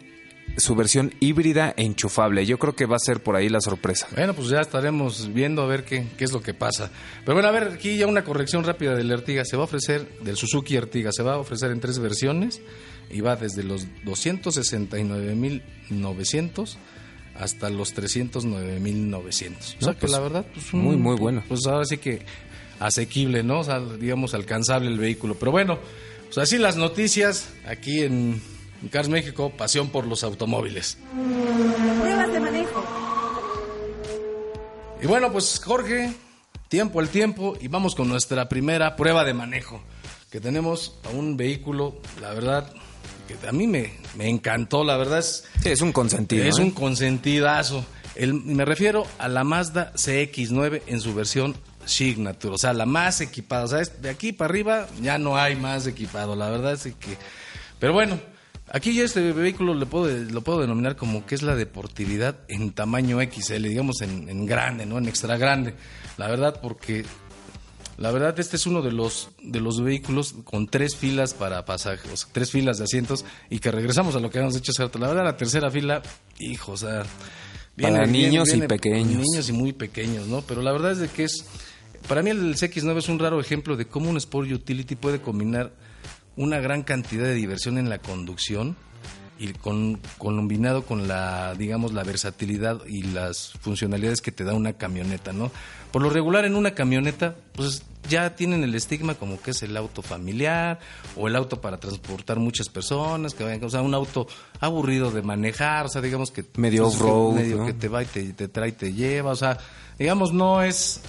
su 0.58 0.76
versión 0.76 1.14
híbrida 1.20 1.74
e 1.76 1.84
enchufable. 1.84 2.46
Yo 2.46 2.58
creo 2.58 2.74
que 2.76 2.86
va 2.86 2.96
a 2.96 3.00
ser 3.00 3.22
por 3.22 3.36
ahí 3.36 3.50
la 3.50 3.60
sorpresa. 3.62 4.08
Bueno, 4.16 4.34
pues 4.34 4.48
ya 4.50 4.62
estaremos 4.62 5.34
viendo 5.34 5.62
a 5.62 5.66
ver 5.66 5.84
qué, 5.84 6.08
qué 6.18 6.24
es 6.24 6.32
lo 6.32 6.42
que 6.42 6.54
pasa. 6.54 6.90
Pero 7.24 7.36
bueno, 7.36 7.50
a 7.50 7.52
ver, 7.52 7.74
aquí 7.74 7.98
ya 7.98 8.08
una 8.08 8.24
corrección 8.24 8.64
rápida 8.64 8.96
del 8.96 9.12
Ertiga. 9.12 9.44
Se 9.44 9.58
va 9.58 9.64
a 9.64 9.66
ofrecer, 9.66 10.08
del 10.22 10.38
Suzuki 10.38 10.76
Ertiga, 10.76 11.12
se 11.12 11.24
va 11.24 11.34
a 11.34 11.38
ofrecer 11.38 11.72
en 11.72 11.82
tres 11.82 12.00
versiones 12.00 12.62
y 13.10 13.22
va 13.22 13.36
desde 13.36 13.64
los 13.64 13.88
269.900 14.06 16.78
hasta 17.38 17.70
los 17.70 17.94
309.900. 17.96 19.76
O 19.80 19.84
sea 19.84 19.94
que 19.94 20.00
pues, 20.00 20.12
la 20.12 20.20
verdad, 20.20 20.48
pues 20.54 20.74
muy, 20.74 20.96
muy 20.96 21.18
bueno. 21.18 21.44
Pues 21.48 21.68
ahora 21.68 21.86
sí 21.86 21.98
que 21.98 22.22
asequible, 22.80 23.44
¿no? 23.44 23.60
O 23.60 23.64
sea, 23.64 23.80
digamos, 23.80 24.34
alcanzable 24.34 24.90
el 24.90 24.98
vehículo. 24.98 25.36
Pero 25.36 25.52
bueno, 25.52 25.78
pues 26.26 26.38
así 26.38 26.58
las 26.58 26.78
noticias 26.78 27.50
aquí 27.66 28.02
en 28.02 28.42
Cars 28.90 29.10
México, 29.10 29.52
pasión 29.58 29.90
por 29.90 30.06
los 30.08 30.24
automóviles. 30.24 30.98
Pruebas 32.02 32.32
de 32.32 32.40
manejo. 32.40 32.84
Y 35.02 35.08
bueno, 35.08 35.32
pues 35.32 35.62
Jorge, 35.64 36.14
tiempo 36.68 37.00
al 37.00 37.10
tiempo 37.10 37.56
y 37.60 37.68
vamos 37.68 37.96
con 37.96 38.08
nuestra 38.10 38.48
primera 38.50 38.96
prueba 38.96 39.24
de 39.24 39.34
manejo. 39.34 39.82
Que 40.32 40.40
tenemos 40.40 40.98
a 41.06 41.10
un 41.10 41.38
vehículo, 41.38 41.96
la 42.20 42.34
verdad, 42.34 42.72
que 43.28 43.48
a 43.48 43.52
mí 43.52 43.68
me, 43.68 43.94
me 44.16 44.28
encantó, 44.30 44.84
la 44.84 44.98
verdad 44.98 45.20
es, 45.20 45.46
Sí, 45.62 45.70
es 45.70 45.82
un 45.82 45.92
consentido. 45.92 46.44
es 46.46 46.58
¿eh? 46.60 46.62
un 46.62 46.72
consentidazo. 46.72 47.86
El- 48.16 48.34
me 48.34 48.66
refiero 48.66 49.06
a 49.20 49.28
la 49.28 49.44
Mazda 49.44 49.92
CX9 49.94 50.82
en 50.88 51.00
su 51.02 51.14
versión 51.14 51.56
Signature, 51.86 52.56
o 52.56 52.58
sea, 52.58 52.74
la 52.74 52.86
más 52.86 53.22
equipada. 53.22 53.66
O 53.66 53.68
sea, 53.68 53.80
de 53.80 54.10
aquí 54.10 54.32
para 54.34 54.50
arriba 54.50 54.88
ya 55.02 55.18
no 55.18 55.38
hay 55.38 55.56
más 55.56 55.86
equipado, 55.88 56.36
la 56.36 56.50
verdad 56.50 56.74
es 56.74 56.84
que... 56.84 57.18
Pero 57.80 57.94
bueno, 57.94 58.20
Aquí 58.72 58.96
yo 58.96 59.06
este 59.06 59.32
vehículo 59.32 59.74
le 59.76 59.86
puedo, 59.86 60.08
lo 60.08 60.42
puedo 60.42 60.62
denominar 60.62 60.96
como 60.96 61.26
que 61.26 61.36
es 61.36 61.44
la 61.44 61.56
deportividad 61.56 62.40
en 62.48 62.72
tamaño 62.72 63.20
XL, 63.22 63.64
digamos 63.64 64.02
en, 64.02 64.28
en 64.28 64.46
grande, 64.46 64.86
¿no? 64.86 64.98
En 64.98 65.08
extra 65.08 65.38
grande. 65.38 65.76
La 66.18 66.28
verdad, 66.28 66.60
porque 66.62 67.06
la 67.98 68.12
verdad, 68.12 68.38
este 68.40 68.58
es 68.58 68.66
uno 68.66 68.82
de 68.82 68.92
los, 68.92 69.30
de 69.42 69.62
los 69.62 69.82
vehículos 69.82 70.36
con 70.44 70.68
tres 70.68 70.98
filas 70.98 71.34
para 71.34 71.64
pasajeros, 71.64 72.28
tres 72.32 72.52
filas 72.52 72.78
de 72.78 72.84
asientos, 72.84 73.24
y 73.50 73.60
que 73.60 73.72
regresamos 73.72 74.16
a 74.16 74.20
lo 74.20 74.30
que 74.30 74.40
habíamos 74.40 74.58
hecho 74.58 74.72
hace 74.72 74.84
rato. 74.84 75.00
La 75.00 75.08
verdad, 75.08 75.24
la 75.24 75.38
tercera 75.38 75.72
fila, 75.72 76.02
hijo, 76.40 76.74
o 76.74 76.78
sea... 76.78 77.04
Para 77.80 78.06
niños 78.06 78.54
y 78.54 78.62
pequeños. 78.62 79.22
Niños 79.22 79.50
y 79.50 79.52
muy 79.52 79.74
pequeños, 79.74 80.28
¿no? 80.28 80.42
Pero 80.42 80.62
la 80.62 80.72
verdad 80.72 80.92
es 80.92 81.00
de 81.00 81.08
que 81.10 81.26
es... 81.26 81.46
Para 82.08 82.22
mí 82.22 82.30
el 82.30 82.56
CX9 82.56 82.98
es 82.98 83.10
un 83.10 83.20
raro 83.20 83.40
ejemplo 83.40 83.76
de 83.76 83.86
cómo 83.86 84.10
un 84.10 84.18
Sport 84.18 84.50
Utility 84.52 84.96
puede 84.96 85.22
combinar 85.22 85.74
una 86.38 86.60
gran 86.60 86.84
cantidad 86.84 87.26
de 87.26 87.34
diversión 87.34 87.78
en 87.78 87.90
la 87.90 88.00
conducción 88.00 88.76
y 89.38 89.54
con, 89.54 90.00
combinado 90.18 90.86
con 90.86 91.08
la, 91.08 91.56
digamos, 91.56 91.94
la 91.94 92.04
versatilidad 92.04 92.86
y 92.88 93.04
las 93.04 93.52
funcionalidades 93.60 94.22
que 94.22 94.32
te 94.32 94.44
da 94.44 94.54
una 94.54 94.74
camioneta, 94.74 95.34
¿no? 95.34 95.52
Por 95.92 96.02
lo 96.02 96.10
regular 96.10 96.46
en 96.46 96.56
una 96.56 96.72
camioneta, 96.72 97.36
pues 97.54 97.84
ya 98.10 98.36
tienen 98.36 98.64
el 98.64 98.76
estigma 98.76 99.16
como 99.16 99.42
que 99.42 99.52
es 99.52 99.64
el 99.64 99.76
auto 99.76 100.02
familiar 100.02 100.80
o 101.16 101.28
el 101.28 101.36
auto 101.36 101.60
para 101.60 101.80
transportar 101.80 102.40
muchas 102.40 102.70
personas, 102.70 103.34
que 103.34 103.44
vayan, 103.44 103.64
o 103.64 103.70
sea, 103.70 103.82
un 103.82 103.94
auto 103.94 104.28
aburrido 104.60 105.12
de 105.12 105.22
manejar, 105.22 105.88
o 105.88 105.90
sea, 105.90 106.02
digamos 106.02 106.32
que 106.32 106.46
medio 106.56 106.88
off-road, 106.88 107.36
medio 107.36 107.58
¿no? 107.58 107.66
que 107.66 107.74
te 107.74 107.90
va 107.90 108.04
y 108.04 108.06
te, 108.06 108.34
te 108.34 108.48
trae 108.48 108.70
y 108.70 108.74
te 108.74 108.94
lleva, 108.94 109.32
o 109.32 109.36
sea, 109.36 109.58
digamos 109.98 110.34
no 110.34 110.62
es 110.62 111.02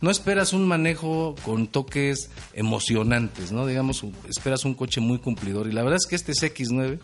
no 0.00 0.10
esperas 0.10 0.52
un 0.52 0.66
manejo 0.66 1.34
con 1.44 1.66
toques 1.66 2.30
emocionantes, 2.52 3.52
¿no? 3.52 3.66
Digamos, 3.66 4.04
esperas 4.28 4.64
un 4.64 4.74
coche 4.74 5.00
muy 5.00 5.18
cumplidor. 5.18 5.66
Y 5.66 5.72
la 5.72 5.82
verdad 5.82 5.98
es 6.00 6.06
que 6.06 6.16
este 6.16 6.32
CX9, 6.32 7.00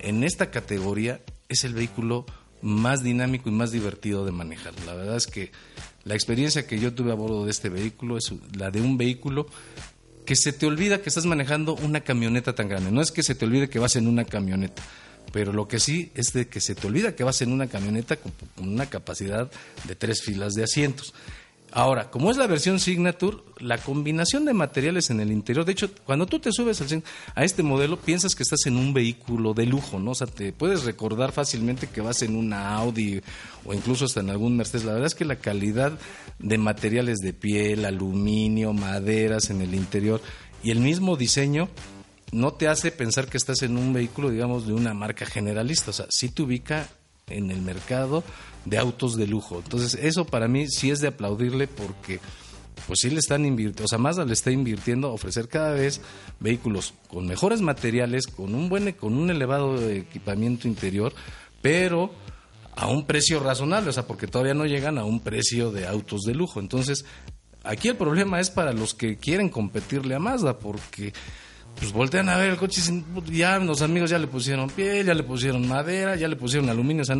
en 0.00 0.24
esta 0.24 0.50
categoría, 0.50 1.20
es 1.48 1.64
el 1.64 1.74
vehículo 1.74 2.26
más 2.62 3.02
dinámico 3.02 3.48
y 3.48 3.52
más 3.52 3.70
divertido 3.70 4.24
de 4.24 4.32
manejar. 4.32 4.74
La 4.86 4.94
verdad 4.94 5.16
es 5.16 5.26
que 5.26 5.52
la 6.04 6.14
experiencia 6.14 6.66
que 6.66 6.78
yo 6.78 6.94
tuve 6.94 7.12
a 7.12 7.14
bordo 7.14 7.44
de 7.44 7.50
este 7.50 7.68
vehículo 7.68 8.16
es 8.16 8.32
la 8.56 8.70
de 8.70 8.80
un 8.80 8.96
vehículo 8.96 9.46
que 10.24 10.36
se 10.36 10.52
te 10.52 10.66
olvida 10.66 11.00
que 11.00 11.08
estás 11.08 11.24
manejando 11.24 11.74
una 11.74 12.00
camioneta 12.00 12.54
tan 12.54 12.68
grande. 12.68 12.90
No 12.90 13.00
es 13.00 13.12
que 13.12 13.22
se 13.22 13.34
te 13.34 13.46
olvide 13.46 13.70
que 13.70 13.78
vas 13.78 13.96
en 13.96 14.06
una 14.06 14.24
camioneta, 14.24 14.82
pero 15.32 15.52
lo 15.52 15.68
que 15.68 15.80
sí 15.80 16.10
es 16.14 16.32
de 16.32 16.48
que 16.48 16.60
se 16.60 16.74
te 16.74 16.86
olvida 16.86 17.16
que 17.16 17.24
vas 17.24 17.40
en 17.42 17.52
una 17.52 17.66
camioneta 17.66 18.16
con, 18.16 18.32
una 18.56 18.86
capacidad 18.86 19.50
de 19.84 19.94
tres 19.94 20.22
filas 20.22 20.54
de 20.54 20.64
asientos. 20.64 21.14
Ahora, 21.72 22.10
como 22.10 22.30
es 22.30 22.38
la 22.38 22.46
versión 22.46 22.80
Signature, 22.80 23.38
la 23.58 23.76
combinación 23.76 24.46
de 24.46 24.54
materiales 24.54 25.10
en 25.10 25.20
el 25.20 25.30
interior, 25.30 25.66
de 25.66 25.72
hecho, 25.72 25.90
cuando 26.04 26.24
tú 26.24 26.40
te 26.40 26.50
subes 26.50 26.80
al, 26.80 27.02
a 27.34 27.44
este 27.44 27.62
modelo, 27.62 27.98
piensas 27.98 28.34
que 28.34 28.42
estás 28.42 28.64
en 28.66 28.76
un 28.76 28.94
vehículo 28.94 29.52
de 29.52 29.66
lujo, 29.66 29.98
¿no? 29.98 30.12
O 30.12 30.14
sea, 30.14 30.26
te 30.26 30.52
puedes 30.52 30.84
recordar 30.84 31.32
fácilmente 31.32 31.86
que 31.86 32.00
vas 32.00 32.22
en 32.22 32.36
una 32.36 32.74
Audi 32.74 33.20
o 33.66 33.74
incluso 33.74 34.06
hasta 34.06 34.20
en 34.20 34.30
algún 34.30 34.56
Mercedes. 34.56 34.86
La 34.86 34.92
verdad 34.92 35.08
es 35.08 35.14
que 35.14 35.26
la 35.26 35.36
calidad 35.36 35.98
de 36.38 36.56
materiales 36.56 37.18
de 37.18 37.34
piel, 37.34 37.84
aluminio, 37.84 38.72
maderas 38.72 39.50
en 39.50 39.60
el 39.60 39.74
interior 39.74 40.22
y 40.62 40.70
el 40.70 40.80
mismo 40.80 41.16
diseño 41.16 41.68
no 42.32 42.52
te 42.52 42.68
hace 42.68 42.92
pensar 42.92 43.28
que 43.28 43.36
estás 43.36 43.62
en 43.62 43.76
un 43.76 43.92
vehículo, 43.92 44.30
digamos, 44.30 44.66
de 44.66 44.72
una 44.72 44.94
marca 44.94 45.26
generalista. 45.26 45.90
O 45.90 45.94
sea, 45.94 46.06
sí 46.08 46.30
te 46.30 46.42
ubica 46.42 46.88
en 47.30 47.50
el 47.50 47.60
mercado 47.60 48.24
de 48.68 48.78
autos 48.78 49.16
de 49.16 49.26
lujo. 49.26 49.60
Entonces, 49.62 49.94
eso 50.00 50.24
para 50.24 50.48
mí 50.48 50.68
sí 50.68 50.90
es 50.90 51.00
de 51.00 51.08
aplaudirle 51.08 51.68
porque 51.68 52.20
pues 52.86 53.00
sí 53.00 53.10
le 53.10 53.18
están 53.18 53.44
invirtiendo, 53.44 53.84
o 53.84 53.88
sea, 53.88 53.98
Mazda 53.98 54.24
le 54.24 54.32
está 54.32 54.50
invirtiendo 54.50 55.08
a 55.08 55.12
ofrecer 55.12 55.48
cada 55.48 55.72
vez 55.72 56.00
vehículos 56.40 56.94
con 57.08 57.26
mejores 57.26 57.60
materiales, 57.60 58.26
con 58.26 58.54
un 58.54 58.68
buen 58.68 58.92
con 58.92 59.14
un 59.14 59.30
elevado 59.30 59.86
equipamiento 59.90 60.68
interior, 60.68 61.12
pero 61.60 62.10
a 62.76 62.86
un 62.86 63.06
precio 63.06 63.40
razonable, 63.40 63.90
o 63.90 63.92
sea, 63.92 64.06
porque 64.06 64.26
todavía 64.26 64.54
no 64.54 64.64
llegan 64.64 64.98
a 64.98 65.04
un 65.04 65.20
precio 65.20 65.72
de 65.72 65.86
autos 65.86 66.22
de 66.22 66.34
lujo. 66.34 66.60
Entonces, 66.60 67.04
aquí 67.64 67.88
el 67.88 67.96
problema 67.96 68.40
es 68.40 68.50
para 68.50 68.72
los 68.72 68.94
que 68.94 69.16
quieren 69.16 69.48
competirle 69.48 70.14
a 70.14 70.20
Mazda 70.20 70.58
porque 70.58 71.12
pues 71.78 71.92
voltean 71.92 72.28
a 72.28 72.36
ver 72.36 72.50
el 72.50 72.56
coche 72.56 72.80
y 73.26 73.36
ya 73.36 73.58
los 73.58 73.82
amigos 73.82 74.10
ya 74.10 74.18
le 74.18 74.26
pusieron 74.26 74.68
piel, 74.70 75.06
ya 75.06 75.14
le 75.14 75.22
pusieron 75.22 75.66
madera, 75.68 76.16
ya 76.16 76.28
le 76.28 76.36
pusieron 76.36 76.68
aluminio, 76.68 77.02
o 77.02 77.04
sea, 77.04 77.16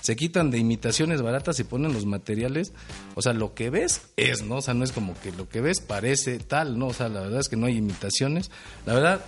se 0.00 0.16
quitan 0.16 0.50
de 0.50 0.58
imitaciones 0.58 1.22
baratas 1.22 1.58
y 1.60 1.64
ponen 1.64 1.92
los 1.92 2.04
materiales, 2.04 2.72
o 3.14 3.22
sea, 3.22 3.32
lo 3.32 3.54
que 3.54 3.70
ves 3.70 4.02
es, 4.16 4.42
¿no? 4.42 4.56
O 4.56 4.62
sea, 4.62 4.74
no 4.74 4.84
es 4.84 4.92
como 4.92 5.14
que 5.20 5.32
lo 5.32 5.48
que 5.48 5.60
ves 5.60 5.80
parece 5.80 6.38
tal, 6.38 6.78
¿no? 6.78 6.88
O 6.88 6.94
sea, 6.94 7.08
la 7.08 7.20
verdad 7.20 7.40
es 7.40 7.48
que 7.48 7.56
no 7.56 7.66
hay 7.66 7.76
imitaciones. 7.76 8.50
La 8.84 8.94
verdad, 8.94 9.24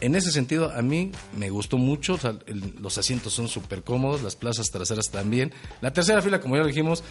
en 0.00 0.14
ese 0.14 0.30
sentido, 0.30 0.70
a 0.70 0.82
mí 0.82 1.12
me 1.36 1.50
gustó 1.50 1.78
mucho. 1.78 2.14
O 2.14 2.18
sea, 2.18 2.38
el, 2.46 2.74
los 2.80 2.98
asientos 2.98 3.32
son 3.32 3.48
súper 3.48 3.82
cómodos, 3.82 4.22
las 4.22 4.36
plazas 4.36 4.70
traseras 4.70 5.10
también. 5.10 5.52
La 5.80 5.92
tercera 5.92 6.22
fila, 6.22 6.40
como 6.40 6.56
ya 6.56 6.64
dijimos, 6.64 7.02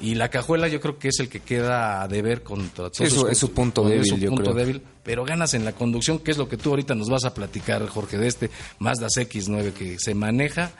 y 0.00 0.14
la 0.16 0.28
cajuela, 0.28 0.68
yo 0.68 0.80
creo 0.80 0.98
que 0.98 1.08
es 1.08 1.20
el 1.20 1.28
que 1.28 1.40
queda 1.40 2.02
a 2.02 2.08
deber 2.08 2.42
contra 2.42 2.90
todos. 2.90 2.96
Sí, 2.96 3.04
eso, 3.04 3.28
es 3.28 3.38
su 3.38 3.52
punto 3.52 3.84
débil, 3.84 4.02
es 4.02 4.08
su 4.08 4.16
yo 4.16 4.30
punto 4.30 4.52
creo. 4.52 4.54
débil, 4.54 4.82
pero 5.02 5.24
ganas 5.24 5.54
en 5.54 5.64
la 5.64 5.72
conducción, 5.72 6.18
que 6.18 6.30
es 6.30 6.38
lo 6.38 6.48
que 6.48 6.56
tú 6.56 6.70
ahorita 6.70 6.94
nos 6.94 7.08
vas 7.08 7.24
a 7.24 7.32
platicar, 7.34 7.86
Jorge, 7.86 8.18
de 8.18 8.26
este 8.26 8.50
Mazda 8.78 9.06
X9 9.06 9.72
que 9.72 9.98
se 9.98 10.14
maneja 10.14 10.72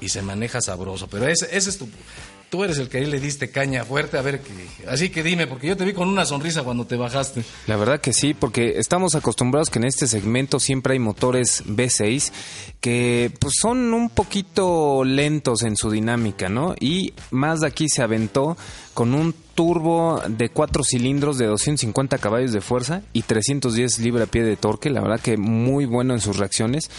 y 0.00 0.08
se 0.08 0.22
maneja 0.22 0.60
sabroso. 0.60 1.08
Pero 1.08 1.26
ese, 1.28 1.48
ese 1.56 1.70
es 1.70 1.78
tu. 1.78 1.88
Tú 2.52 2.64
eres 2.64 2.76
el 2.76 2.90
que 2.90 2.98
ahí 2.98 3.06
le 3.06 3.18
diste 3.18 3.50
caña 3.50 3.82
fuerte, 3.82 4.18
a 4.18 4.20
ver 4.20 4.42
que. 4.42 4.52
Así 4.86 5.08
que 5.08 5.22
dime, 5.22 5.46
porque 5.46 5.68
yo 5.68 5.74
te 5.74 5.86
vi 5.86 5.94
con 5.94 6.06
una 6.06 6.26
sonrisa 6.26 6.62
cuando 6.62 6.84
te 6.84 6.96
bajaste. 6.96 7.42
La 7.66 7.78
verdad 7.78 7.98
que 7.98 8.12
sí, 8.12 8.34
porque 8.34 8.74
estamos 8.78 9.14
acostumbrados 9.14 9.70
que 9.70 9.78
en 9.78 9.86
este 9.86 10.06
segmento 10.06 10.60
siempre 10.60 10.92
hay 10.92 10.98
motores 10.98 11.64
V6 11.64 12.30
que 12.82 13.32
pues 13.40 13.54
son 13.58 13.94
un 13.94 14.10
poquito 14.10 15.02
lentos 15.02 15.62
en 15.62 15.78
su 15.78 15.90
dinámica, 15.90 16.50
¿no? 16.50 16.74
Y 16.78 17.14
Mazda 17.30 17.68
aquí 17.68 17.88
se 17.88 18.02
aventó 18.02 18.58
con 18.92 19.14
un 19.14 19.34
turbo 19.54 20.20
de 20.28 20.50
cuatro 20.50 20.82
cilindros 20.84 21.38
de 21.38 21.46
250 21.46 22.18
caballos 22.18 22.52
de 22.52 22.60
fuerza 22.60 23.00
y 23.14 23.22
310 23.22 23.98
libra 24.00 24.26
pie 24.26 24.42
de 24.42 24.56
torque, 24.56 24.90
la 24.90 25.00
verdad 25.00 25.20
que 25.20 25.38
muy 25.38 25.86
bueno 25.86 26.12
en 26.12 26.20
sus 26.20 26.36
reacciones. 26.36 26.90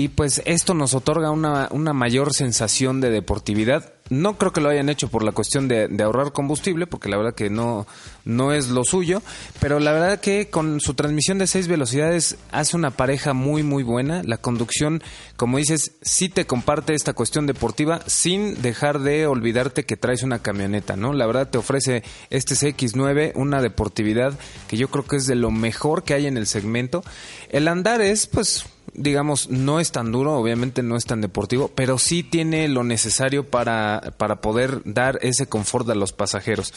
Y 0.00 0.08
pues 0.08 0.40
esto 0.46 0.72
nos 0.72 0.94
otorga 0.94 1.30
una, 1.30 1.68
una 1.72 1.92
mayor 1.92 2.32
sensación 2.32 3.02
de 3.02 3.10
deportividad. 3.10 3.92
No 4.08 4.38
creo 4.38 4.50
que 4.50 4.62
lo 4.62 4.70
hayan 4.70 4.88
hecho 4.88 5.08
por 5.08 5.22
la 5.22 5.32
cuestión 5.32 5.68
de, 5.68 5.88
ahorrar 6.02 6.32
combustible, 6.32 6.86
porque 6.86 7.10
la 7.10 7.18
verdad 7.18 7.34
que 7.34 7.50
no, 7.50 7.86
no 8.24 8.54
es 8.54 8.68
lo 8.68 8.82
suyo. 8.82 9.22
Pero 9.60 9.78
la 9.78 9.92
verdad 9.92 10.18
que 10.18 10.48
con 10.48 10.80
su 10.80 10.94
transmisión 10.94 11.36
de 11.36 11.46
seis 11.46 11.68
velocidades 11.68 12.38
hace 12.50 12.78
una 12.78 12.92
pareja 12.92 13.34
muy 13.34 13.62
muy 13.62 13.82
buena. 13.82 14.22
La 14.24 14.38
conducción, 14.38 15.02
como 15.36 15.58
dices, 15.58 15.92
sí 16.00 16.30
te 16.30 16.46
comparte 16.46 16.94
esta 16.94 17.12
cuestión 17.12 17.46
deportiva 17.46 18.00
sin 18.06 18.62
dejar 18.62 19.00
de 19.00 19.26
olvidarte 19.26 19.84
que 19.84 19.98
traes 19.98 20.22
una 20.22 20.38
camioneta, 20.38 20.96
¿no? 20.96 21.12
La 21.12 21.26
verdad 21.26 21.50
te 21.50 21.58
ofrece 21.58 22.02
este 22.30 22.54
CX9 22.54 23.32
una 23.34 23.60
deportividad 23.60 24.32
que 24.66 24.78
yo 24.78 24.88
creo 24.88 25.04
que 25.04 25.16
es 25.16 25.26
de 25.26 25.34
lo 25.34 25.50
mejor 25.50 26.04
que 26.04 26.14
hay 26.14 26.26
en 26.26 26.38
el 26.38 26.46
segmento. 26.46 27.04
El 27.50 27.68
andar 27.68 28.00
es 28.00 28.26
pues 28.26 28.64
digamos, 29.00 29.48
no 29.48 29.80
es 29.80 29.92
tan 29.92 30.12
duro, 30.12 30.34
obviamente 30.34 30.82
no 30.82 30.96
es 30.96 31.04
tan 31.06 31.20
deportivo, 31.20 31.68
pero 31.74 31.98
sí 31.98 32.22
tiene 32.22 32.68
lo 32.68 32.84
necesario 32.84 33.46
para, 33.46 34.14
para 34.18 34.40
poder 34.40 34.82
dar 34.84 35.18
ese 35.22 35.46
confort 35.46 35.88
a 35.88 35.94
los 35.94 36.12
pasajeros. 36.12 36.72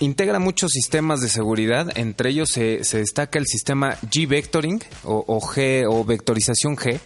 Integra 0.00 0.38
muchos 0.38 0.72
sistemas 0.72 1.20
de 1.20 1.28
seguridad, 1.28 1.96
entre 1.96 2.30
ellos 2.30 2.50
se, 2.52 2.84
se 2.84 2.98
destaca 2.98 3.38
el 3.38 3.46
sistema 3.46 3.96
G-Vectoring 4.00 4.82
o, 5.04 5.24
o, 5.26 5.40
G 5.40 5.86
o 5.88 6.04
vectorización 6.04 6.76
G. 6.76 7.00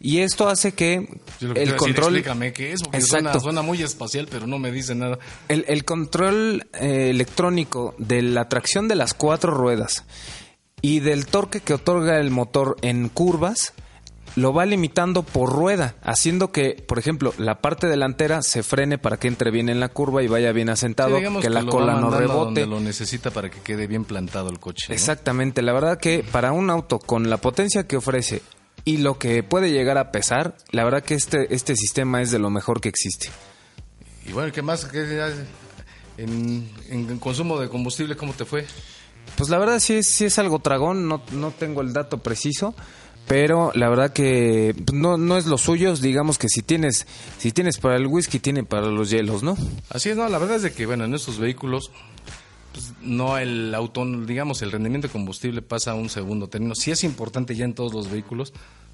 Y 0.00 0.18
esto 0.18 0.48
hace 0.48 0.72
que 0.72 0.94
el 1.40 1.54
decir, 1.54 1.76
control. 1.76 2.16
explícame 2.16 2.52
qué 2.52 2.72
es, 2.72 2.82
porque 2.82 2.98
Exacto. 2.98 3.24
suena, 3.28 3.40
suena 3.40 3.62
muy 3.62 3.82
espacial, 3.82 4.26
pero 4.30 4.46
no 4.46 4.58
me 4.58 4.72
dice 4.72 4.94
nada. 4.94 5.18
El, 5.48 5.64
el 5.68 5.84
control 5.84 6.66
eh, 6.72 7.10
electrónico 7.10 7.94
de 7.98 8.20
la 8.22 8.48
tracción 8.48 8.88
de 8.88 8.96
las 8.96 9.14
cuatro 9.14 9.52
ruedas 9.54 10.04
y 10.82 11.00
del 11.00 11.26
torque 11.26 11.60
que 11.60 11.74
otorga 11.74 12.18
el 12.18 12.30
motor 12.30 12.76
en 12.82 13.08
curvas 13.08 13.72
lo 14.34 14.52
va 14.52 14.64
limitando 14.66 15.22
por 15.22 15.52
rueda, 15.52 15.94
haciendo 16.02 16.52
que, 16.52 16.82
por 16.86 16.98
ejemplo, 16.98 17.34
la 17.38 17.60
parte 17.60 17.86
delantera 17.86 18.42
se 18.42 18.62
frene 18.62 18.98
para 18.98 19.18
que 19.18 19.28
entre 19.28 19.50
bien 19.50 19.68
en 19.68 19.78
la 19.78 19.90
curva 19.90 20.22
y 20.22 20.28
vaya 20.28 20.52
bien 20.52 20.70
asentado, 20.70 21.18
Sí, 21.18 21.24
que 21.40 21.50
la 21.50 21.64
cola 21.64 22.00
no 22.00 22.10
rebote. 22.10 22.62
Donde 22.62 22.66
lo 22.66 22.80
necesita 22.80 23.30
para 23.30 23.50
que 23.50 23.60
quede 23.60 23.86
bien 23.86 24.04
plantado 24.04 24.48
el 24.48 24.58
coche. 24.58 24.86
¿no? 24.88 24.94
Exactamente, 24.94 25.62
la 25.62 25.72
verdad 25.72 25.98
que 25.98 26.24
para 26.30 26.52
un 26.52 26.70
auto 26.70 26.98
con 26.98 27.28
la 27.28 27.36
potencia 27.36 27.86
que 27.86 27.96
ofrece 27.96 28.42
y 28.84 28.98
lo 28.98 29.18
que 29.18 29.42
puede 29.42 29.70
llegar 29.70 29.98
a 29.98 30.10
pesar, 30.10 30.56
la 30.70 30.84
verdad 30.84 31.02
que 31.02 31.14
este, 31.14 31.54
este 31.54 31.76
sistema 31.76 32.22
es 32.22 32.30
de 32.30 32.38
lo 32.38 32.50
mejor 32.50 32.80
que 32.80 32.88
existe. 32.88 33.28
Y 34.26 34.32
bueno, 34.32 34.52
¿qué 34.52 34.62
más? 34.62 34.86
¿Qué, 34.86 35.20
en, 36.16 36.70
en 36.88 37.18
consumo 37.18 37.60
de 37.60 37.68
combustible, 37.68 38.16
¿cómo 38.16 38.32
te 38.32 38.44
fue? 38.44 38.66
Pues 39.42 39.50
la 39.50 39.58
verdad 39.58 39.80
sí 39.80 39.94
es, 39.94 40.20
es 40.20 40.38
algo 40.38 40.60
tragón, 40.60 41.08
no, 41.08 41.20
no 41.32 41.50
tengo 41.50 41.80
el 41.80 41.92
dato 41.92 42.18
preciso, 42.18 42.76
pero 43.26 43.72
la 43.74 43.88
verdad 43.88 44.12
que 44.12 44.72
no, 44.92 45.16
no 45.16 45.36
es 45.36 45.46
lo 45.46 45.58
suyo, 45.58 45.96
digamos 45.96 46.38
que 46.38 46.48
si 46.48 46.62
tienes, 46.62 47.08
si 47.38 47.50
tienes 47.50 47.78
para 47.78 47.96
el 47.96 48.06
whisky, 48.06 48.38
tiene 48.38 48.62
para 48.62 48.86
los 48.86 49.10
hielos, 49.10 49.42
¿no? 49.42 49.56
Así 49.90 50.10
es, 50.10 50.16
no, 50.16 50.28
la 50.28 50.38
verdad 50.38 50.58
es 50.58 50.62
de 50.62 50.72
que, 50.72 50.86
bueno, 50.86 51.06
en 51.06 51.14
estos 51.14 51.40
vehículos, 51.40 51.90
pues, 52.70 52.92
no 53.00 53.36
el 53.36 53.74
auto, 53.74 54.06
digamos, 54.06 54.62
el 54.62 54.70
rendimiento 54.70 55.08
de 55.08 55.12
combustible 55.12 55.60
pasa 55.60 55.90
a 55.90 55.94
un 55.94 56.08
segundo 56.08 56.48
término. 56.48 56.76
Sí 56.76 56.92
es 56.92 57.02
importante 57.02 57.56
ya 57.56 57.64
en 57.64 57.74
todos 57.74 57.92
los 57.92 58.12
vehículos, 58.12 58.52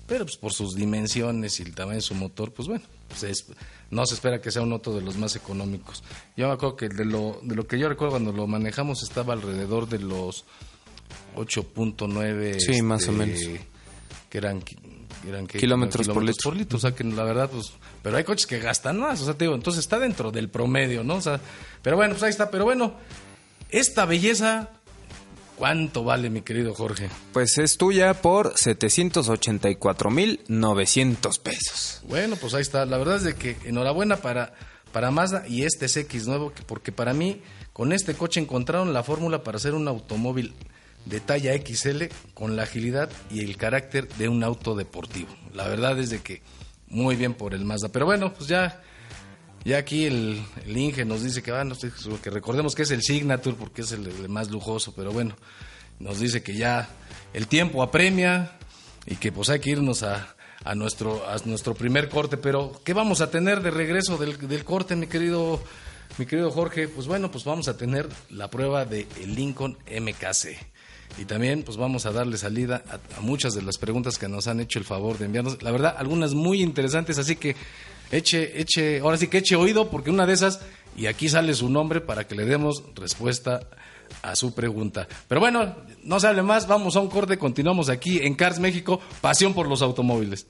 pero 0.09 0.25
pues 0.25 0.37
por 0.37 0.53
sus 0.53 0.75
dimensiones 0.75 1.61
y 1.61 1.62
el 1.62 1.75
tamaño 1.77 1.97
de 1.97 2.03
su 2.03 2.15
motor, 2.17 2.53
pues 2.53 2.67
bueno, 2.67 2.83
pues 3.07 3.23
es- 3.23 3.47
no 3.91 4.05
se 4.07 4.15
espera 4.15 4.41
que 4.41 4.50
sea 4.50 4.62
un 4.62 4.73
auto 4.73 4.93
de 4.95 5.03
los 5.03 5.17
más 5.17 5.37
económicos. 5.37 6.03
Yo 6.37 6.49
me 6.49 6.55
acuerdo 6.55 6.75
que 6.77 6.88
de 6.88 7.05
lo, 7.05 7.38
de 7.43 7.55
lo 7.55 7.67
que 7.67 7.79
yo 7.79 7.88
recuerdo 7.88 8.12
cuando 8.12 8.33
lo 8.33 8.47
manejamos 8.47 9.03
estaba 9.05 9.35
alrededor 9.35 9.88
de 9.88 10.00
los 10.00 10.45
8.9 11.37 12.59
Sí, 12.61 12.83
más 12.83 13.07
o 13.09 13.12
menos. 13.12 13.41
que 14.29 14.38
eran 14.38 14.62
eran 15.27 15.47
que 15.47 15.59
Kilómetros 15.59 16.07
por 16.09 16.23
litro. 16.23 16.77
o 16.77 16.81
sea 16.81 16.93
que 16.95 17.03
la 17.05 17.25
verdad 17.25 17.50
pues 17.50 17.73
pero 18.03 18.17
hay 18.17 18.25
coches 18.25 18.47
que 18.47 18.59
gastan 18.61 18.99
más 19.00 19.21
o 19.21 19.25
sea 19.25 19.35
te 19.35 19.45
digo 19.45 19.55
entonces 19.55 19.81
está 19.81 19.99
dentro 19.99 20.31
del 20.31 20.49
promedio 20.49 21.03
no 21.03 21.15
o 21.17 21.21
sea 21.21 21.41
pero 21.83 21.97
bueno 21.97 22.12
pues 22.12 22.23
ahí 22.23 22.31
está 22.31 22.50
pero 22.50 22.65
bueno 22.65 22.95
esta 23.71 24.05
belleza 24.05 24.71
cuánto 25.59 26.05
vale 26.05 26.31
mi 26.31 26.43
querido 26.43 26.73
Jorge 26.75 27.09
Pues 27.33 27.59
es 27.59 27.77
tuya 27.77 28.15
por 28.15 28.55
784.900 28.55 31.41
pesos. 31.41 32.00
Bueno, 32.09 32.37
pues 32.37 32.55
ahí 32.55 32.62
está. 32.62 32.87
La 32.87 32.99
verdad 32.99 33.17
es 33.17 33.25
de 33.25 33.35
que 33.35 33.57
enhorabuena 33.65 34.17
para, 34.19 34.53
para 34.93 35.11
Mazda 35.11 35.45
y 35.49 35.65
este 35.65 35.88
CX 35.88 36.27
nuevo, 36.27 36.53
que- 36.55 36.62
porque 36.62 36.93
para 36.93 37.12
mí 37.15 37.41
con 37.73 37.93
este 37.93 38.15
coche 38.15 38.41
encontraron 38.41 38.93
la 38.93 39.03
fórmula 39.03 39.43
para 39.43 39.57
hacer 39.57 39.75
un 39.75 39.88
automóvil 39.88 40.55
de 41.05 41.21
talla 41.21 41.53
XL 41.55 42.05
con 42.35 42.57
la 42.57 42.65
agilidad 42.65 43.09
y 43.31 43.41
el 43.41 43.57
carácter 43.57 44.09
de 44.15 44.29
un 44.29 44.43
auto 44.45 44.75
deportivo. 44.75 45.31
La 45.55 45.67
verdad 45.69 45.99
es 45.99 46.11
de 46.11 46.21
que 46.21 46.43
muy 46.88 47.17
bien 47.17 47.35
por 47.35 47.55
el 47.55 47.65
Mazda. 47.65 47.88
Pero 47.91 48.05
bueno, 48.07 48.33
pues 48.33 48.49
ya, 48.49 48.83
ya 49.69 49.77
aquí 49.77 50.07
el, 50.07 50.43
Inge 50.67 51.05
nos 51.05 51.23
dice 51.23 51.43
que, 51.43 51.53
ah, 51.53 51.63
no 51.63 51.77
que 52.23 52.31
recordemos 52.31 52.75
que 52.75 52.83
es 52.83 52.91
el 52.91 53.03
Signature 53.03 53.55
porque 53.55 53.83
es 53.83 53.93
el, 53.93 54.29
más 54.31 54.51
lujoso, 54.51 54.95
pero 54.97 55.13
bueno, 55.13 55.37
nos 56.01 56.21
dice 56.21 56.43
que 56.43 56.57
ya 56.57 56.89
el 57.35 57.49
tiempo 57.49 57.83
apremia 57.83 58.53
y 59.05 59.17
que 59.17 59.31
pues 59.31 59.51
hay 59.51 59.61
que 59.61 59.71
irnos 59.71 60.03
a, 60.03 60.35
a 60.65 60.75
nuestro, 60.75 61.23
a 61.29 61.37
nuestro 61.45 61.75
primer 61.75 62.09
corte. 62.09 62.39
Pero, 62.39 62.81
¿qué 62.83 62.95
vamos 62.95 63.21
a 63.21 63.31
tener 63.31 63.61
de 63.61 63.71
regreso 63.71 64.17
del, 64.17 64.39
del 64.49 64.65
corte, 64.65 64.97
mi 64.97 65.07
querido, 65.07 65.63
mi 66.17 66.25
querido 66.25 66.51
Jorge? 66.51 66.89
Pues 66.89 67.07
bueno, 67.07 67.31
pues 67.31 67.45
vamos 67.45 67.69
a 67.69 67.77
tener 67.77 68.09
la 68.31 68.49
prueba 68.49 68.87
de 68.87 69.07
el 69.21 69.35
Lincoln 69.35 69.77
MKC. 69.87 70.57
Y 71.19 71.27
también 71.27 71.63
pues 71.63 71.77
vamos 71.77 72.07
a 72.07 72.13
darle 72.13 72.39
salida 72.39 72.83
a 73.17 73.21
muchas 73.21 73.55
de 73.55 73.63
las 73.63 73.77
preguntas 73.77 74.19
que 74.19 74.29
nos 74.29 74.47
han 74.47 74.61
hecho 74.61 74.79
el 74.79 74.87
favor 74.87 75.19
de 75.19 75.27
enviarnos. 75.27 75.63
La 75.63 75.73
verdad, 75.73 75.95
algunas 75.99 76.33
muy 76.33 76.63
interesantes, 76.63 77.19
así 77.19 77.37
que 77.37 77.55
eche, 78.11 78.61
eche, 78.61 79.00
ahora 79.00 79.17
sí 79.17 79.29
que 79.29 79.38
eche 79.38 79.57
oído, 79.57 79.91
porque 79.91 80.11
una 80.11 80.27
de 80.27 80.33
esas, 80.33 80.61
y 80.97 81.07
aquí 81.07 81.29
sale 81.29 81.55
su 81.55 81.69
nombre 81.69 82.00
para 82.00 82.27
que 82.27 82.35
le 82.35 82.45
demos 82.45 82.83
respuesta 82.95 83.69
a 84.23 84.37
su 84.37 84.55
pregunta. 84.55 85.07
Pero 85.29 85.41
bueno, 85.41 85.77
no 86.03 86.21
se 86.21 86.27
hable 86.27 86.43
más, 86.43 86.67
vamos 86.67 86.97
a 86.97 87.00
un 87.00 87.09
corte, 87.09 87.38
continuamos 87.38 87.88
aquí 87.88 88.21
en 88.23 88.35
Cars 88.35 88.59
México, 88.59 89.00
pasión 89.21 89.55
por 89.55 89.69
los 89.69 89.83
automóviles. 89.83 90.47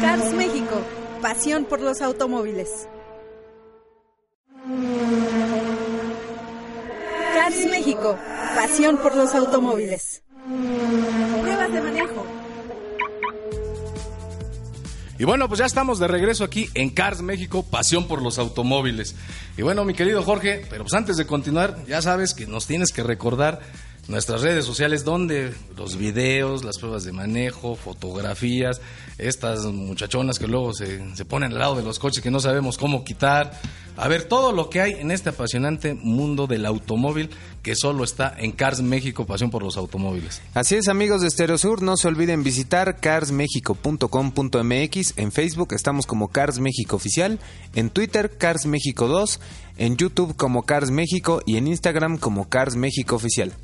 Cars 0.00 0.32
México, 0.32 0.80
pasión 1.20 1.64
por 1.64 1.80
los 1.80 2.00
automóviles. 2.00 2.88
Cars 7.34 7.66
México, 7.70 8.16
pasión 8.54 8.96
por 8.98 9.14
los 9.14 9.34
automóviles. 9.34 10.22
Pruebas 11.42 11.72
de 11.72 11.80
manejo. 11.80 12.15
Y 15.18 15.24
bueno, 15.24 15.48
pues 15.48 15.60
ya 15.60 15.66
estamos 15.66 15.98
de 15.98 16.08
regreso 16.08 16.44
aquí 16.44 16.68
en 16.74 16.90
Cars 16.90 17.22
México, 17.22 17.64
pasión 17.64 18.06
por 18.06 18.20
los 18.20 18.38
automóviles. 18.38 19.14
Y 19.56 19.62
bueno, 19.62 19.84
mi 19.84 19.94
querido 19.94 20.22
Jorge, 20.22 20.64
pero 20.68 20.84
pues 20.84 20.94
antes 20.94 21.16
de 21.16 21.26
continuar, 21.26 21.84
ya 21.86 22.02
sabes 22.02 22.34
que 22.34 22.46
nos 22.46 22.66
tienes 22.66 22.92
que 22.92 23.02
recordar 23.02 23.60
nuestras 24.08 24.42
redes 24.42 24.64
sociales 24.64 25.04
donde 25.04 25.52
los 25.76 25.96
videos, 25.96 26.64
las 26.64 26.78
pruebas 26.78 27.04
de 27.04 27.12
manejo, 27.12 27.74
fotografías, 27.74 28.80
estas 29.18 29.64
muchachonas 29.64 30.38
que 30.38 30.46
luego 30.46 30.72
se, 30.72 31.16
se 31.16 31.24
ponen 31.24 31.52
al 31.52 31.58
lado 31.58 31.74
de 31.76 31.82
los 31.82 31.98
coches 31.98 32.22
que 32.22 32.30
no 32.30 32.38
sabemos 32.40 32.78
cómo 32.78 33.04
quitar. 33.04 33.58
A 33.96 34.06
ver, 34.08 34.24
todo 34.24 34.52
lo 34.52 34.68
que 34.68 34.82
hay 34.82 34.92
en 34.92 35.10
este 35.10 35.30
apasionante 35.30 35.94
mundo 35.94 36.46
del 36.46 36.66
automóvil 36.66 37.30
que 37.62 37.74
solo 37.74 38.04
está 38.04 38.34
en 38.36 38.52
Cars 38.52 38.82
México, 38.82 39.24
pasión 39.24 39.50
por 39.50 39.62
los 39.62 39.78
automóviles. 39.78 40.42
Así 40.54 40.76
es, 40.76 40.88
amigos 40.88 41.22
de 41.22 41.30
Stereo 41.30 41.58
Sur, 41.58 41.82
no 41.82 41.96
se 41.96 42.06
olviden 42.06 42.44
visitar 42.44 43.00
carsmexico.com.mx. 43.00 45.14
En 45.16 45.32
Facebook 45.32 45.72
estamos 45.72 46.06
como 46.06 46.28
Cars 46.28 46.58
México 46.58 46.96
Oficial, 46.96 47.40
en 47.74 47.88
Twitter 47.90 48.36
Cars 48.36 48.66
México 48.66 49.08
2, 49.08 49.40
en 49.78 49.96
YouTube 49.96 50.36
como 50.36 50.64
Cars 50.64 50.90
México 50.90 51.40
y 51.46 51.56
en 51.56 51.66
Instagram 51.66 52.18
como 52.18 52.50
Cars 52.50 52.76
México 52.76 53.16
Oficial. 53.16 53.54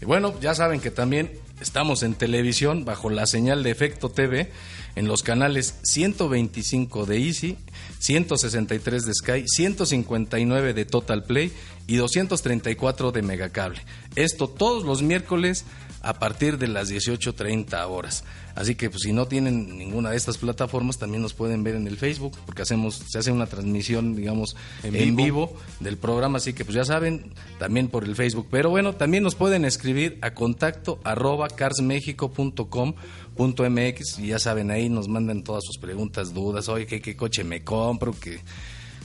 Y 0.00 0.04
bueno, 0.04 0.38
ya 0.40 0.54
saben 0.54 0.80
que 0.80 0.90
también 0.90 1.30
estamos 1.60 2.02
en 2.02 2.14
televisión 2.14 2.84
bajo 2.84 3.10
la 3.10 3.26
señal 3.26 3.62
de 3.62 3.70
Efecto 3.70 4.08
TV 4.08 4.50
en 4.96 5.06
los 5.06 5.22
canales 5.22 5.76
125 5.82 7.06
de 7.06 7.18
Easy, 7.18 7.56
163 7.98 9.04
de 9.04 9.14
Sky, 9.14 9.44
159 9.46 10.74
de 10.74 10.84
Total 10.84 11.22
Play 11.24 11.52
y 11.86 11.96
234 11.96 13.12
de 13.12 13.22
Megacable. 13.22 13.82
Esto 14.16 14.48
todos 14.48 14.84
los 14.84 15.02
miércoles 15.02 15.64
a 16.02 16.18
partir 16.18 16.58
de 16.58 16.68
las 16.68 16.90
18.30 16.90 17.86
horas. 17.88 18.24
Así 18.54 18.74
que 18.74 18.90
pues, 18.90 19.02
si 19.02 19.12
no 19.12 19.26
tienen 19.26 19.78
ninguna 19.78 20.10
de 20.10 20.16
estas 20.16 20.38
plataformas, 20.38 20.98
también 20.98 21.22
nos 21.22 21.34
pueden 21.34 21.62
ver 21.62 21.76
en 21.76 21.86
el 21.86 21.96
Facebook, 21.96 22.36
porque 22.46 22.62
hacemos, 22.62 23.02
se 23.08 23.18
hace 23.18 23.30
una 23.30 23.46
transmisión, 23.46 24.16
digamos, 24.16 24.56
en, 24.82 24.96
En 24.96 25.16
vivo. 25.16 25.48
vivo. 25.48 25.60
del 25.80 25.98
programa, 25.98 26.38
así 26.38 26.52
que 26.52 26.64
pues 26.64 26.74
ya 26.74 26.84
saben, 26.84 27.32
también 27.58 27.88
por 27.88 28.04
el 28.04 28.16
Facebook. 28.16 28.48
Pero 28.50 28.70
bueno, 28.70 28.94
también 28.94 29.22
nos 29.22 29.34
pueden 29.34 29.64
escribir 29.64 30.18
a 30.22 30.34
contacto 30.34 31.00
arroba 31.04 31.48
carsmexico.com.mx 31.48 34.18
y 34.18 34.26
ya 34.28 34.38
saben, 34.38 34.70
ahí 34.70 34.88
nos 34.88 35.08
mandan 35.08 35.42
todas 35.42 35.64
sus 35.64 35.78
preguntas, 35.78 36.34
dudas, 36.34 36.68
oye, 36.68 36.86
¿qué, 36.86 37.00
qué 37.00 37.16
coche 37.16 37.44
me 37.44 37.62
compro? 37.62 38.14
¿Qué, 38.18 38.40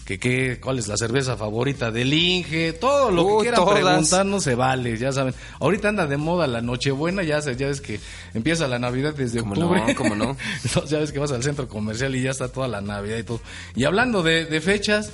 qué, 0.05 0.19
qué, 0.19 0.59
¿Cuál 0.61 0.79
es 0.79 0.87
la 0.87 0.97
cerveza 0.97 1.35
favorita 1.35 1.91
del 1.91 2.13
Inge? 2.13 2.73
Todo 2.73 3.11
lo 3.11 3.25
que 3.25 3.31
Uy, 3.33 3.41
quieran 3.43 3.59
todas. 3.65 3.79
preguntarnos 3.81 4.43
se 4.43 4.55
vale, 4.55 4.97
ya 4.97 5.11
saben. 5.11 5.33
Ahorita 5.59 5.89
anda 5.89 6.05
de 6.07 6.17
moda 6.17 6.47
la 6.47 6.61
Nochebuena, 6.61 7.23
ya, 7.23 7.41
se- 7.41 7.55
ya 7.55 7.67
ves 7.67 7.81
que 7.81 7.99
empieza 8.33 8.67
la 8.67 8.79
Navidad 8.79 9.13
desde 9.15 9.39
¿Cómo 9.39 9.53
octubre. 9.53 9.81
no? 9.87 9.95
¿Cómo 9.95 10.15
no? 10.15 10.37
Entonces 10.63 10.89
ya 10.91 10.99
ves 10.99 11.11
que 11.11 11.19
vas 11.19 11.31
al 11.31 11.43
centro 11.43 11.67
comercial 11.67 12.15
y 12.15 12.21
ya 12.21 12.31
está 12.31 12.47
toda 12.49 12.67
la 12.67 12.81
Navidad 12.81 13.17
y 13.17 13.23
todo. 13.23 13.41
Y 13.75 13.83
hablando 13.85 14.21
de, 14.23 14.45
de 14.45 14.61
fechas, 14.61 15.11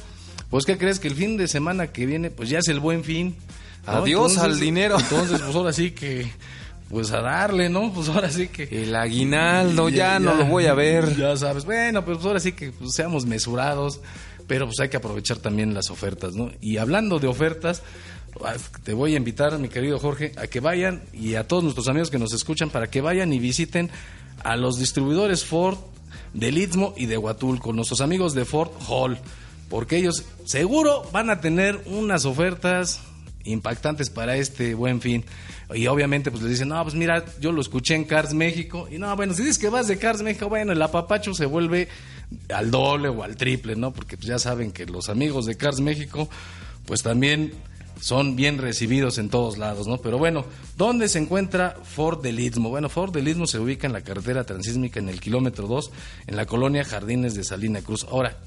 pues 0.50 0.66
¿qué 0.66 0.78
crees? 0.78 1.00
Que 1.00 1.08
el 1.08 1.16
fin 1.16 1.38
de 1.38 1.48
semana 1.48 1.88
que 1.88 2.06
viene, 2.06 2.30
pues 2.30 2.50
ya 2.50 2.60
es 2.60 2.68
el 2.68 2.80
buen 2.82 3.04
fin. 3.04 3.36
¿no? 3.88 3.94
Adiós 3.94 4.38
al 4.38 4.60
dinero. 4.60 5.00
Entonces, 5.00 5.40
pues 5.42 5.56
ahora 5.56 5.72
sí 5.74 5.92
que, 5.92 6.30
pues 6.90 7.12
a 7.14 7.22
darle, 7.22 7.70
¿no? 7.70 7.92
Pues 7.94 8.10
ahora 8.10 8.30
sí 8.30 8.50
que... 8.50 8.64
El 8.84 8.94
aguinaldo, 8.96 9.88
ya, 9.90 10.20
no 10.20 10.34
lo 10.36 10.46
voy 10.46 10.66
a 10.66 10.74
ver. 10.74 11.16
Ya 11.16 11.36
sabes, 11.38 11.64
bueno, 11.64 12.04
pues 12.04 12.18
ahora 12.26 12.40
sí 12.42 12.52
que 12.52 12.72
pues, 12.72 12.94
seamos 12.94 13.26
mesurados, 13.26 14.02
pero 14.52 14.66
pues 14.66 14.82
hay 14.82 14.90
que 14.90 14.98
aprovechar 14.98 15.38
también 15.38 15.74
las 15.74 15.90
ofertas, 15.92 16.36
¿no? 16.36 16.52
Y 16.60 16.76
hablando 16.76 17.20
de 17.20 17.28
ofertas, 17.28 17.84
ah, 18.44 18.56
te 18.84 18.94
voy 18.94 19.14
a 19.14 19.16
invitar, 19.16 19.58
mi 19.60 19.70
querido 19.70 19.98
Jorge, 19.98 20.34
a 20.36 20.48
que 20.48 20.60
vayan 20.60 21.04
y 21.14 21.36
a 21.36 21.48
todos 21.48 21.64
nuestros 21.64 21.88
amigos 21.88 22.12
que 22.12 22.20
nos 22.20 22.34
escuchan 22.34 22.70
para 22.70 22.90
que 22.90 23.00
vayan 23.00 23.32
y 23.32 23.40
visiten 23.40 23.90
a 24.44 24.58
los 24.58 24.78
distribuidores 24.78 25.46
Ford 25.46 25.78
del 26.34 26.58
Istmo 26.58 26.94
y 26.98 27.06
de 27.06 27.18
Huatulco, 27.18 27.72
nuestros 27.72 28.02
amigos 28.02 28.34
de 28.34 28.44
Ford 28.44 28.72
Hall, 28.90 29.20
porque 29.70 29.96
ellos 29.96 30.26
seguro 30.44 31.10
van 31.14 31.30
a 31.30 31.40
tener 31.40 31.82
unas 31.86 32.26
ofertas 32.26 33.00
impactantes 33.46 34.10
para 34.10 34.36
este 34.36 34.74
buen 34.74 35.00
fin. 35.00 35.24
Y 35.74 35.88
obviamente 35.88 36.30
pues 36.30 36.44
les 36.44 36.52
dicen, 36.52 36.68
no, 36.68 36.84
pues 36.84 36.94
mira, 36.94 37.24
yo 37.40 37.54
lo 37.54 37.62
escuché 37.62 37.96
en 37.96 38.04
Cars 38.04 38.34
México. 38.34 38.90
Y 38.92 38.98
no, 38.98 39.16
bueno, 39.16 39.34
si 39.34 39.44
dices 39.44 39.60
que 39.60 39.70
vas 39.70 39.88
de 39.88 39.98
Cars 39.98 40.22
México, 40.22 40.50
bueno, 40.50 40.74
el 40.74 40.82
apapacho 40.82 41.34
se 41.34 41.46
vuelve 41.46 41.88
al 42.54 42.72
doble 42.72 43.10
o 43.10 43.24
al 43.24 43.36
triple, 43.36 43.76
¿no? 43.76 43.92
Porque 43.92 44.18
pues 44.18 44.28
ya 44.28 44.40
saben 44.40 44.72
que 44.72 44.86
los 44.86 45.10
amigos 45.10 45.46
de 45.46 45.56
Cars 45.56 45.80
México 45.80 46.30
pues 46.86 47.04
también 47.04 47.54
son 48.00 48.36
bien 48.36 48.58
recibidos 48.58 49.20
en 49.20 49.30
todos 49.30 49.58
lados, 49.58 49.88
¿no? 49.88 50.00
Pero 50.00 50.18
bueno, 50.18 50.46
¿dónde 50.76 51.08
se 51.08 51.20
encuentra 51.20 51.78
Ford 51.84 52.22
del 52.22 52.40
Istmo? 52.40 52.70
Bueno, 52.70 52.90
Ford 52.90 53.14
del 53.14 53.28
Istmo 53.28 53.46
se 53.46 53.60
ubica 53.60 53.86
en 53.86 53.94
la 53.94 54.02
carretera 54.02 54.44
transísmica 54.44 55.00
en 55.00 55.08
el 55.08 55.22
kilómetro 55.22 55.68
2, 55.68 55.92
en 56.28 56.36
la 56.36 56.48
colonia 56.48 56.84
Jardines 56.84 57.36
de 57.36 57.44
Salina 57.44 57.82
Cruz. 57.82 58.06
Ahora, 58.10 58.38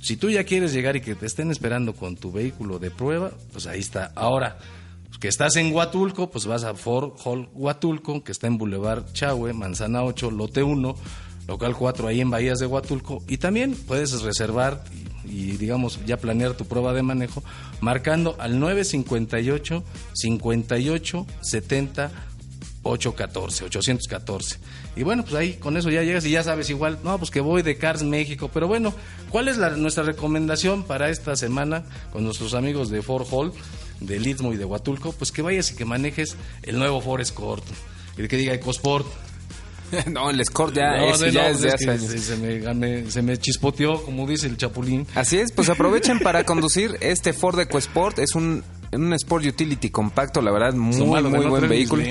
si 0.01 0.17
tú 0.17 0.29
ya 0.29 0.43
quieres 0.43 0.73
llegar 0.73 0.95
y 0.95 1.01
que 1.01 1.15
te 1.15 1.25
estén 1.25 1.51
esperando 1.51 1.93
con 1.93 2.15
tu 2.15 2.31
vehículo 2.31 2.79
de 2.79 2.91
prueba, 2.91 3.31
pues 3.51 3.67
ahí 3.67 3.79
está. 3.79 4.11
Ahora, 4.15 4.57
que 5.19 5.27
estás 5.27 5.57
en 5.57 5.73
Huatulco, 5.73 6.29
pues 6.29 6.45
vas 6.45 6.63
a 6.63 6.73
Ford 6.75 7.11
Hall 7.23 7.49
Huatulco, 7.53 8.23
que 8.23 8.31
está 8.31 8.47
en 8.47 8.57
Boulevard 8.57 9.11
Chahue, 9.11 9.53
Manzana 9.53 10.03
8, 10.03 10.31
Lote 10.31 10.63
1, 10.63 10.95
local 11.47 11.75
4, 11.75 12.07
ahí 12.07 12.21
en 12.21 12.29
Bahías 12.29 12.59
de 12.59 12.67
Huatulco. 12.67 13.21
Y 13.27 13.37
también 13.37 13.75
puedes 13.87 14.21
reservar 14.21 14.83
y, 15.25 15.57
digamos, 15.57 15.99
ya 16.05 16.17
planear 16.17 16.53
tu 16.53 16.65
prueba 16.65 16.93
de 16.93 17.03
manejo 17.03 17.43
marcando 17.81 18.35
al 18.39 18.59
958 18.59 19.83
58 20.13 21.27
70 21.41 22.11
814, 22.83 23.65
814. 23.65 24.57
Y 24.95 25.03
bueno, 25.03 25.23
pues 25.23 25.35
ahí 25.35 25.53
con 25.53 25.77
eso 25.77 25.89
ya 25.89 26.03
llegas 26.03 26.25
y 26.25 26.31
ya 26.31 26.43
sabes 26.43 26.69
igual, 26.69 26.99
no, 27.03 27.17
pues 27.17 27.29
que 27.31 27.41
voy 27.41 27.61
de 27.61 27.77
Cars 27.77 28.03
México. 28.03 28.49
Pero 28.53 28.67
bueno, 28.67 28.93
¿cuál 29.29 29.47
es 29.47 29.57
la, 29.57 29.71
nuestra 29.71 30.03
recomendación 30.03 30.83
para 30.83 31.09
esta 31.09 31.35
semana 31.35 31.83
con 32.11 32.23
nuestros 32.23 32.53
amigos 32.53 32.89
de 32.89 33.01
Ford 33.01 33.27
Hall, 33.31 33.51
de 33.99 34.17
Istmo 34.17 34.53
y 34.53 34.57
de 34.57 34.65
Huatulco? 34.65 35.11
Pues 35.13 35.31
que 35.31 35.41
vayas 35.41 35.71
y 35.71 35.75
que 35.75 35.85
manejes 35.85 36.35
el 36.63 36.79
nuevo 36.79 37.01
Ford 37.01 37.21
Escort. 37.21 37.63
Y 38.17 38.27
que 38.27 38.37
diga 38.37 38.53
EcoSport. 38.53 39.05
no, 40.11 40.29
el 40.29 40.39
Escort 40.39 40.73
ya, 40.75 40.97
No, 40.97 41.13
es, 41.13 41.21
no, 41.21 41.27
ya 41.27 41.43
no, 41.43 41.47
es 41.49 41.61
de 41.61 41.69
hace 41.71 41.89
años. 41.89 42.03
se, 42.03 42.19
se 42.19 42.35
me, 42.37 42.73
me- 42.73 43.09
se 43.09 43.21
me 43.21 43.37
chispoteó, 43.37 44.03
como 44.03 44.27
dice 44.27 44.47
el 44.47 44.55
Chapulín. 44.57 45.07
Así 45.15 45.37
es, 45.37 45.51
pues 45.51 45.69
aprovechen 45.69 46.19
para 46.19 46.43
conducir 46.43 46.97
este 47.01 47.33
Ford 47.33 47.59
EcoSport. 47.59 48.19
Es 48.19 48.35
un, 48.35 48.63
un 48.91 49.13
Sport 49.13 49.45
Utility 49.45 49.89
compacto, 49.89 50.41
la 50.41 50.51
verdad, 50.51 50.73
muy, 50.73 51.05
malo 51.05 51.29
muy 51.29 51.39
no 51.45 51.49
buen 51.49 51.69
vehículo. 51.69 52.03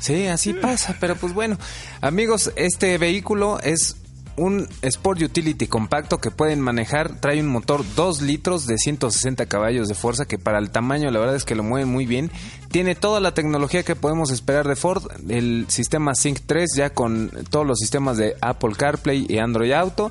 Sí, 0.00 0.26
así 0.26 0.54
pasa, 0.54 0.96
pero 1.00 1.16
pues 1.16 1.32
bueno. 1.32 1.58
Amigos, 2.00 2.52
este 2.56 2.98
vehículo 2.98 3.60
es 3.60 3.96
un 4.36 4.68
Sport 4.82 5.22
Utility 5.22 5.66
compacto 5.66 6.18
que 6.18 6.30
pueden 6.30 6.60
manejar. 6.60 7.20
Trae 7.20 7.40
un 7.40 7.48
motor 7.48 7.84
2 7.94 8.22
litros 8.22 8.66
de 8.66 8.78
160 8.78 9.46
caballos 9.46 9.88
de 9.88 9.94
fuerza 9.94 10.24
que 10.24 10.38
para 10.38 10.58
el 10.58 10.70
tamaño 10.70 11.10
la 11.10 11.18
verdad 11.18 11.36
es 11.36 11.44
que 11.44 11.54
lo 11.54 11.62
mueven 11.62 11.88
muy 11.88 12.06
bien. 12.06 12.30
Tiene 12.70 12.94
toda 12.94 13.20
la 13.20 13.34
tecnología 13.34 13.82
que 13.82 13.96
podemos 13.96 14.30
esperar 14.30 14.66
de 14.66 14.76
Ford. 14.76 15.04
El 15.28 15.66
sistema 15.68 16.14
Sync 16.14 16.40
3 16.46 16.70
ya 16.76 16.90
con 16.90 17.30
todos 17.50 17.66
los 17.66 17.78
sistemas 17.78 18.16
de 18.16 18.36
Apple 18.40 18.74
CarPlay 18.76 19.26
y 19.28 19.38
Android 19.38 19.72
Auto. 19.72 20.10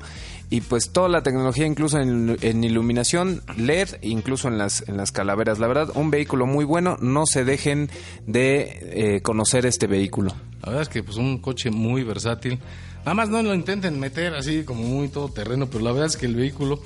Y 0.51 0.59
pues 0.59 0.89
toda 0.89 1.07
la 1.07 1.23
tecnología 1.23 1.65
incluso 1.65 1.97
en, 1.97 2.37
en 2.41 2.63
iluminación 2.65 3.41
LED, 3.55 3.87
incluso 4.01 4.49
en 4.49 4.57
las, 4.57 4.87
en 4.89 4.97
las 4.97 5.13
calaveras. 5.13 5.59
La 5.59 5.67
verdad, 5.67 5.91
un 5.95 6.11
vehículo 6.11 6.45
muy 6.45 6.65
bueno. 6.65 6.97
No 6.99 7.25
se 7.25 7.45
dejen 7.45 7.89
de 8.27 9.15
eh, 9.15 9.21
conocer 9.21 9.65
este 9.65 9.87
vehículo. 9.87 10.35
La 10.61 10.67
verdad 10.67 10.81
es 10.81 10.89
que 10.89 11.03
pues 11.03 11.15
un 11.15 11.37
coche 11.39 11.71
muy 11.71 12.03
versátil. 12.03 12.59
Nada 12.99 13.13
más 13.13 13.29
no 13.29 13.41
lo 13.41 13.55
intenten 13.55 13.97
meter 13.97 14.35
así 14.35 14.65
como 14.65 14.83
muy 14.83 15.07
todoterreno, 15.07 15.67
pero 15.67 15.85
la 15.85 15.93
verdad 15.93 16.07
es 16.07 16.17
que 16.17 16.25
el 16.25 16.35
vehículo, 16.35 16.81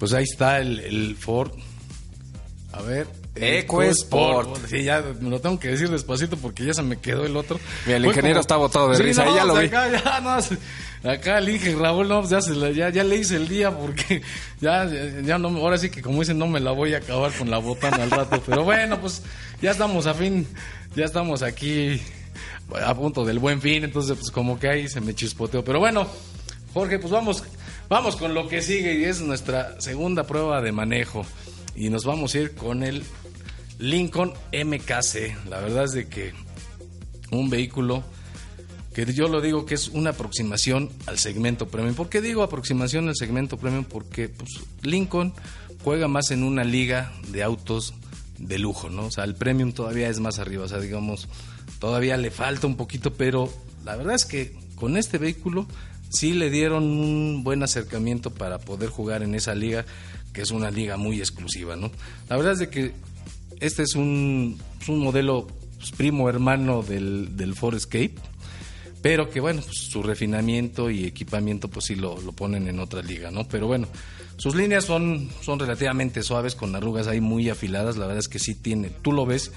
pues 0.00 0.12
ahí 0.12 0.24
está 0.24 0.58
el, 0.58 0.80
el 0.80 1.14
Ford. 1.14 1.52
A 2.72 2.82
ver. 2.82 3.06
EcoSport. 3.34 4.66
Sí, 4.68 4.84
ya 4.84 5.02
me 5.20 5.30
lo 5.30 5.40
tengo 5.40 5.58
que 5.58 5.68
decir 5.68 5.88
despacito 5.90 6.36
porque 6.36 6.64
ya 6.64 6.74
se 6.74 6.82
me 6.82 6.98
quedó 6.98 7.24
el 7.26 7.36
otro. 7.36 7.58
Mira, 7.86 7.96
el 7.98 8.04
ingeniero 8.06 8.40
está 8.40 8.56
botado 8.56 8.90
de 8.90 8.96
Sí, 8.96 9.02
risa, 9.02 9.24
no, 9.24 9.30
ahí 9.30 9.36
ya 9.36 9.44
lo 9.44 9.54
vi. 9.56 9.66
Acá, 9.66 9.88
ya, 9.90 10.20
no, 10.20 10.40
se- 10.40 10.58
acá 11.08 11.38
el 11.38 11.48
Inge 11.48 11.74
Raúl, 11.74 12.08
no, 12.08 12.28
ya, 12.28 12.40
se 12.40 12.54
la- 12.54 12.70
ya, 12.70 12.90
ya 12.90 13.04
le 13.04 13.16
hice 13.16 13.36
el 13.36 13.48
día 13.48 13.70
porque 13.76 14.22
ya, 14.60 14.84
ya, 14.90 15.20
ya 15.22 15.38
no, 15.38 15.48
ahora 15.58 15.78
sí 15.78 15.90
que 15.90 16.02
como 16.02 16.20
dicen, 16.20 16.38
no 16.38 16.46
me 16.46 16.60
la 16.60 16.70
voy 16.70 16.94
a 16.94 16.98
acabar 16.98 17.32
con 17.32 17.50
la 17.50 17.58
botana 17.58 18.02
al 18.04 18.10
rato. 18.10 18.42
Pero 18.46 18.64
bueno, 18.64 19.00
pues 19.00 19.22
ya 19.60 19.70
estamos 19.72 20.06
a 20.06 20.14
fin, 20.14 20.46
ya 20.94 21.04
estamos 21.04 21.42
aquí 21.42 22.00
a 22.84 22.94
punto 22.94 23.24
del 23.24 23.38
buen 23.38 23.60
fin, 23.60 23.84
entonces 23.84 24.16
pues 24.18 24.30
como 24.30 24.58
que 24.58 24.68
ahí 24.68 24.88
se 24.88 25.00
me 25.00 25.14
chispoteó. 25.14 25.64
Pero 25.64 25.78
bueno, 25.80 26.06
Jorge, 26.72 26.98
pues 26.98 27.12
vamos, 27.12 27.42
vamos 27.88 28.16
con 28.16 28.32
lo 28.34 28.48
que 28.48 28.62
sigue 28.62 28.94
y 28.94 29.04
es 29.04 29.20
nuestra 29.20 29.80
segunda 29.80 30.24
prueba 30.24 30.60
de 30.62 30.72
manejo. 30.72 31.26
Y 31.76 31.88
nos 31.90 32.04
vamos 32.04 32.34
a 32.34 32.38
ir 32.38 32.54
con 32.54 32.84
el 32.84 33.02
Lincoln 33.84 34.32
MKC. 34.52 35.46
La 35.48 35.60
verdad 35.60 35.84
es 35.84 35.92
de 35.92 36.08
que 36.08 36.32
un 37.30 37.50
vehículo 37.50 38.02
que 38.94 39.12
yo 39.12 39.28
lo 39.28 39.40
digo 39.40 39.66
que 39.66 39.74
es 39.74 39.88
una 39.88 40.10
aproximación 40.10 40.90
al 41.06 41.18
segmento 41.18 41.68
premium. 41.68 41.94
¿Por 41.94 42.08
qué 42.08 42.20
digo 42.20 42.42
aproximación 42.42 43.08
al 43.08 43.16
segmento 43.16 43.58
premium? 43.58 43.84
Porque 43.84 44.28
pues, 44.28 44.60
Lincoln 44.82 45.34
juega 45.82 46.08
más 46.08 46.30
en 46.30 46.44
una 46.44 46.64
liga 46.64 47.12
de 47.28 47.42
autos 47.42 47.92
de 48.38 48.58
lujo, 48.58 48.88
¿no? 48.88 49.06
O 49.06 49.10
sea, 49.10 49.24
el 49.24 49.34
premium 49.34 49.72
todavía 49.72 50.08
es 50.08 50.20
más 50.20 50.38
arriba, 50.38 50.64
o 50.64 50.68
sea, 50.68 50.78
digamos, 50.78 51.28
todavía 51.78 52.16
le 52.16 52.30
falta 52.30 52.66
un 52.66 52.76
poquito, 52.76 53.12
pero 53.12 53.52
la 53.84 53.96
verdad 53.96 54.14
es 54.14 54.24
que 54.24 54.56
con 54.76 54.96
este 54.96 55.18
vehículo 55.18 55.66
sí 56.08 56.32
le 56.32 56.50
dieron 56.50 56.84
un 56.84 57.42
buen 57.44 57.62
acercamiento 57.62 58.32
para 58.32 58.58
poder 58.58 58.88
jugar 58.88 59.22
en 59.22 59.34
esa 59.34 59.54
liga, 59.54 59.84
que 60.32 60.42
es 60.42 60.52
una 60.52 60.70
liga 60.70 60.96
muy 60.96 61.18
exclusiva, 61.18 61.76
¿no? 61.76 61.90
La 62.28 62.36
verdad 62.36 62.52
es 62.52 62.58
de 62.60 62.70
que 62.70 62.94
este 63.60 63.82
es 63.82 63.94
un, 63.94 64.58
es 64.80 64.88
un 64.88 64.98
modelo 65.00 65.46
pues, 65.76 65.92
primo 65.92 66.28
hermano 66.28 66.82
del, 66.82 67.36
del 67.36 67.54
Ford 67.54 67.76
Escape, 67.76 68.14
pero 69.02 69.28
que 69.28 69.40
bueno, 69.40 69.60
pues, 69.60 69.76
su 69.90 70.02
refinamiento 70.02 70.90
y 70.90 71.04
equipamiento 71.04 71.68
pues 71.68 71.86
sí 71.86 71.94
lo, 71.94 72.20
lo 72.22 72.32
ponen 72.32 72.68
en 72.68 72.80
otra 72.80 73.02
liga, 73.02 73.30
¿no? 73.30 73.46
Pero 73.46 73.66
bueno, 73.66 73.86
sus 74.36 74.54
líneas 74.54 74.84
son, 74.84 75.28
son 75.42 75.58
relativamente 75.58 76.22
suaves, 76.22 76.54
con 76.54 76.74
arrugas 76.74 77.06
ahí 77.06 77.20
muy 77.20 77.50
afiladas, 77.50 77.96
la 77.96 78.06
verdad 78.06 78.20
es 78.20 78.28
que 78.28 78.38
sí 78.38 78.54
tiene, 78.54 78.90
tú 78.90 79.12
lo 79.12 79.26
ves 79.26 79.52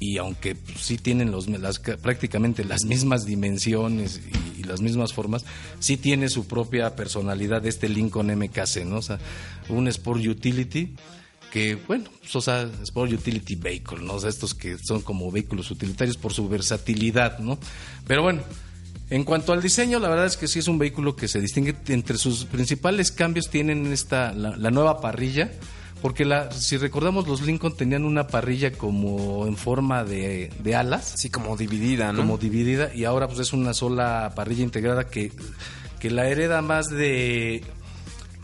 y 0.00 0.18
aunque 0.18 0.54
pues, 0.54 0.80
sí 0.80 0.96
tienen 0.96 1.30
los, 1.30 1.48
las, 1.48 1.78
prácticamente 1.78 2.64
las 2.64 2.84
mismas 2.84 3.24
dimensiones 3.24 4.20
y, 4.56 4.60
y, 4.60 4.64
las 4.64 4.80
mismas 4.80 5.12
formas, 5.12 5.44
sí 5.78 5.96
tiene 5.96 6.28
su 6.28 6.46
propia 6.46 6.96
personalidad 6.96 7.64
este 7.66 7.88
Lincoln 7.88 8.34
MKC, 8.36 8.84
¿no? 8.84 8.96
O 8.96 9.02
sea, 9.02 9.18
un 9.68 9.86
Sport 9.86 10.26
Utility 10.26 10.96
que, 11.52 11.74
bueno, 11.74 12.06
pues, 12.18 12.34
o 12.34 12.40
sea, 12.40 12.66
Sport 12.82 13.12
Utility 13.12 13.56
Vehicle, 13.56 14.00
¿no? 14.00 14.14
O 14.14 14.20
sea, 14.20 14.30
estos 14.30 14.54
que 14.54 14.78
son 14.78 15.02
como 15.02 15.30
vehículos 15.30 15.70
utilitarios 15.70 16.16
por 16.16 16.32
su 16.32 16.48
versatilidad, 16.48 17.40
¿no? 17.40 17.58
Pero 18.06 18.22
bueno, 18.22 18.40
en 19.10 19.24
cuanto 19.24 19.52
al 19.52 19.60
diseño, 19.60 19.98
la 19.98 20.08
verdad 20.08 20.24
es 20.24 20.38
que 20.38 20.48
sí 20.48 20.60
es 20.60 20.68
un 20.68 20.78
vehículo 20.78 21.14
que 21.14 21.28
se 21.28 21.42
distingue 21.42 21.76
entre 21.88 22.16
sus 22.16 22.46
principales 22.46 23.12
cambios 23.12 23.50
tienen 23.50 23.92
esta 23.92 24.32
la, 24.32 24.56
la 24.56 24.70
nueva 24.70 25.02
parrilla, 25.02 25.52
porque 26.00 26.24
la, 26.24 26.50
si 26.52 26.78
recordamos 26.78 27.28
los 27.28 27.42
Lincoln 27.42 27.76
tenían 27.76 28.06
una 28.06 28.28
parrilla 28.28 28.72
como 28.72 29.46
en 29.46 29.58
forma 29.58 30.04
de, 30.04 30.50
de 30.62 30.74
alas, 30.74 31.12
Sí, 31.18 31.28
como 31.28 31.58
dividida, 31.58 32.12
¿no? 32.12 32.20
como 32.20 32.38
dividida 32.38 32.94
y 32.94 33.04
ahora 33.04 33.28
pues 33.28 33.40
es 33.40 33.52
una 33.52 33.74
sola 33.74 34.32
parrilla 34.34 34.62
integrada 34.62 35.06
que, 35.08 35.32
que 36.00 36.10
la 36.10 36.26
hereda 36.28 36.62
más 36.62 36.88
de 36.88 37.62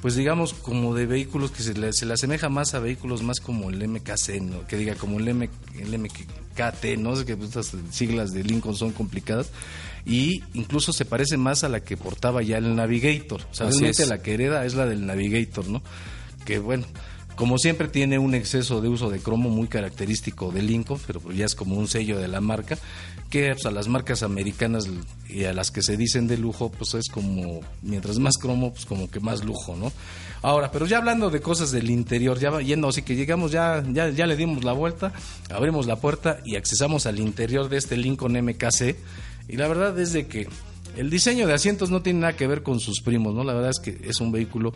pues 0.01 0.15
digamos 0.15 0.55
como 0.55 0.95
de 0.95 1.07
vehículos 1.07 1.51
que 1.51 1.63
se 1.63 1.75
le, 1.75 1.93
se 1.93 2.07
le 2.07 2.15
asemeja 2.15 2.49
más 2.49 2.75
a 2.75 2.79
vehículos 2.79 3.23
más 3.23 3.41
como 3.41 3.71
el 3.71 3.87
MKC, 3.87 4.41
¿no? 4.41 4.67
que 4.67 4.77
diga 4.77 4.95
como 4.95 5.19
el, 5.19 5.29
M, 5.29 5.51
el 5.79 5.99
MKT, 5.99 6.99
no 6.99 7.17
sé 7.17 7.25
que 7.25 7.33
estas 7.33 7.73
siglas 7.91 8.33
de 8.33 8.45
Lincoln 8.45 8.77
son 8.77 8.93
complicadas 8.93 9.51
y 10.07 10.43
incluso 10.55 10.93
se 10.93 11.05
parece 11.05 11.37
más 11.37 11.65
a 11.65 11.69
la 11.69 11.81
que 11.81 11.97
portaba 11.97 12.43
ya 12.43 12.59
el 12.59 12.77
Navigator, 12.77 13.43
o 13.51 13.55
sea, 13.55 13.69
realmente 13.69 14.07
la 14.07 14.23
que 14.23 14.35
hereda 14.35 14.65
es 14.65 14.75
la 14.75 14.87
del 14.87 15.05
Navigator, 15.05 15.69
¿no? 15.69 15.83
Que 16.45 16.59
bueno, 16.59 16.87
como 17.39 17.57
siempre 17.57 17.87
tiene 17.87 18.19
un 18.19 18.35
exceso 18.35 18.81
de 18.81 18.89
uso 18.89 19.11
de 19.11 19.21
cromo 19.21 19.49
muy 19.49 19.69
característico 19.69 20.51
de 20.51 20.61
Lincoln, 20.61 20.99
pero 21.07 21.21
ya 21.31 21.47
es 21.47 21.55
como 21.55 21.77
un 21.77 21.87
sello 21.87 22.19
de 22.19 22.27
la 22.27 22.41
marca, 22.41 22.77
que 23.31 23.53
pues, 23.53 23.65
a 23.65 23.71
las 23.71 23.87
marcas 23.87 24.25
americanas 24.25 24.89
y 25.29 25.45
a 25.45 25.53
las 25.53 25.71
que 25.71 25.81
se 25.81 25.97
dicen 25.97 26.27
de 26.27 26.37
lujo, 26.37 26.69
pues 26.69 26.95
es 26.95 27.09
como, 27.09 27.61
mientras 27.81 28.19
más 28.19 28.39
cromo, 28.39 28.73
pues 28.73 28.87
como 28.87 29.09
que 29.09 29.21
más 29.21 29.45
lujo, 29.45 29.77
¿no? 29.77 29.93
Ahora, 30.43 30.73
pero 30.73 30.87
ya 30.87 30.99
hablando 30.99 31.31
de 31.31 31.41
cosas 31.41 31.71
del 31.71 31.91
interior, 31.91 32.41
ya 32.41 32.59
yendo, 32.61 32.89
así 32.89 33.03
que 33.03 33.15
llegamos, 33.15 33.53
ya, 33.53 33.85
ya, 33.93 34.09
ya 34.09 34.27
le 34.27 34.35
dimos 34.35 34.65
la 34.65 34.73
vuelta, 34.73 35.13
abrimos 35.49 35.87
la 35.87 35.95
puerta 35.95 36.41
y 36.45 36.57
accesamos 36.57 37.07
al 37.07 37.21
interior 37.21 37.69
de 37.69 37.77
este 37.77 37.97
Lincoln 37.97 38.33
MKC, 38.33 38.97
y 39.49 39.57
la 39.57 39.69
verdad 39.69 39.97
es 40.01 40.13
de 40.13 40.27
que 40.27 40.49
el 40.97 41.09
diseño 41.09 41.47
de 41.47 41.55
asientos 41.55 41.91
no 41.91 42.03
tiene 42.03 42.19
nada 42.19 42.33
que 42.35 42.49
ver 42.49 42.65
con 42.65 42.81
sus 42.81 43.01
primos, 43.01 43.33
¿no? 43.33 43.45
La 43.45 43.55
verdad 43.55 43.71
es 43.71 43.79
que 43.79 44.09
es 44.09 44.21
un 44.21 44.33
vehículo 44.33 44.75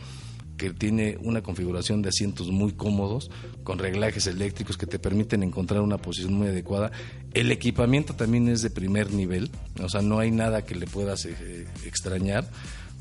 tiene 0.70 1.18
una 1.22 1.42
configuración 1.42 2.02
de 2.02 2.10
asientos 2.10 2.50
muy 2.50 2.72
cómodos, 2.72 3.30
con 3.64 3.78
reglajes 3.78 4.26
eléctricos 4.26 4.76
que 4.76 4.86
te 4.86 4.98
permiten 4.98 5.42
encontrar 5.42 5.80
una 5.80 5.98
posición 5.98 6.34
muy 6.34 6.48
adecuada. 6.48 6.92
El 7.34 7.50
equipamiento 7.50 8.14
también 8.14 8.48
es 8.48 8.62
de 8.62 8.70
primer 8.70 9.12
nivel, 9.12 9.50
o 9.80 9.88
sea, 9.88 10.02
no 10.02 10.18
hay 10.18 10.30
nada 10.30 10.64
que 10.64 10.74
le 10.74 10.86
puedas 10.86 11.24
eh, 11.24 11.66
extrañar. 11.84 12.48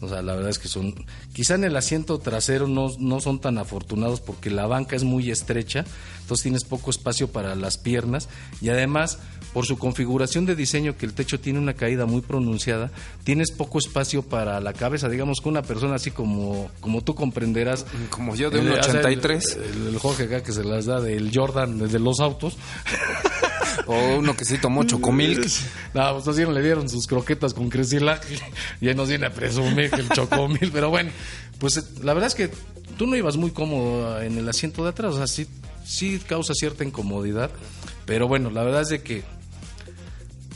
O 0.01 0.09
sea, 0.09 0.23
la 0.23 0.33
verdad 0.33 0.49
es 0.49 0.57
que 0.57 0.67
son, 0.67 0.95
quizá 1.31 1.53
en 1.53 1.63
el 1.63 1.75
asiento 1.75 2.17
trasero 2.17 2.67
no, 2.67 2.89
no 2.97 3.19
son 3.19 3.39
tan 3.39 3.59
afortunados 3.59 4.19
porque 4.19 4.49
la 4.49 4.65
banca 4.65 4.95
es 4.95 5.03
muy 5.03 5.29
estrecha, 5.29 5.85
entonces 6.21 6.41
tienes 6.41 6.63
poco 6.63 6.89
espacio 6.89 7.27
para 7.31 7.55
las 7.55 7.77
piernas 7.77 8.27
y 8.61 8.69
además 8.69 9.19
por 9.53 9.65
su 9.65 9.77
configuración 9.77 10.45
de 10.45 10.55
diseño 10.55 10.95
que 10.97 11.05
el 11.05 11.13
techo 11.13 11.39
tiene 11.39 11.59
una 11.59 11.73
caída 11.73 12.05
muy 12.05 12.21
pronunciada, 12.21 12.89
tienes 13.23 13.51
poco 13.51 13.79
espacio 13.79 14.21
para 14.23 14.59
la 14.61 14.73
cabeza, 14.73 15.09
digamos 15.09 15.41
que 15.41 15.49
una 15.49 15.61
persona 15.61 15.95
así 15.95 16.11
como, 16.11 16.69
como 16.79 17.01
tú 17.03 17.15
comprenderás. 17.15 17.85
Como 18.09 18.35
yo 18.35 18.49
de 18.49 18.59
el- 18.59 18.67
un 18.71 18.79
o 18.79 18.83
sea, 18.83 18.91
el- 18.93 18.99
83. 18.99 19.57
El, 19.75 19.87
el 19.87 19.99
Jorge 19.99 20.23
acá 20.23 20.41
que 20.43 20.51
se 20.53 20.63
las 20.63 20.85
da 20.85 21.01
del 21.01 21.31
Jordan 21.33 21.77
de 21.89 21.99
los 21.99 22.19
autos. 22.19 22.55
O 23.87 24.17
uno 24.17 24.35
que 24.35 24.45
sí 24.45 24.57
tomó 24.57 24.83
chocomilk. 24.83 25.45
No, 25.93 26.13
pues 26.13 26.27
así 26.27 26.41
no 26.43 26.51
le 26.51 26.61
dieron 26.61 26.87
sus 26.89 27.07
croquetas 27.07 27.53
con 27.53 27.69
crecilaje. 27.69 28.35
Y 28.79 28.87
ahí 28.87 28.95
nos 28.95 29.09
viene 29.09 29.25
a 29.25 29.33
presumir 29.33 29.89
que 29.89 30.01
el 30.01 30.09
chocomil. 30.09 30.69
Pero 30.71 30.89
bueno, 30.89 31.09
pues 31.59 31.77
eh, 31.77 31.81
la 32.03 32.13
verdad 32.13 32.27
es 32.27 32.35
que 32.35 32.49
tú 32.97 33.07
no 33.07 33.15
ibas 33.15 33.37
muy 33.37 33.51
cómodo 33.51 34.21
en 34.21 34.37
el 34.37 34.47
asiento 34.47 34.83
de 34.83 34.89
atrás. 34.91 35.13
O 35.13 35.17
sea, 35.17 35.27
sí, 35.27 35.47
sí 35.83 36.19
causa 36.27 36.53
cierta 36.53 36.83
incomodidad. 36.83 37.49
Pero 38.05 38.27
bueno, 38.27 38.49
la 38.51 38.63
verdad 38.63 38.81
es 38.81 38.89
de 38.89 39.01
que 39.01 39.23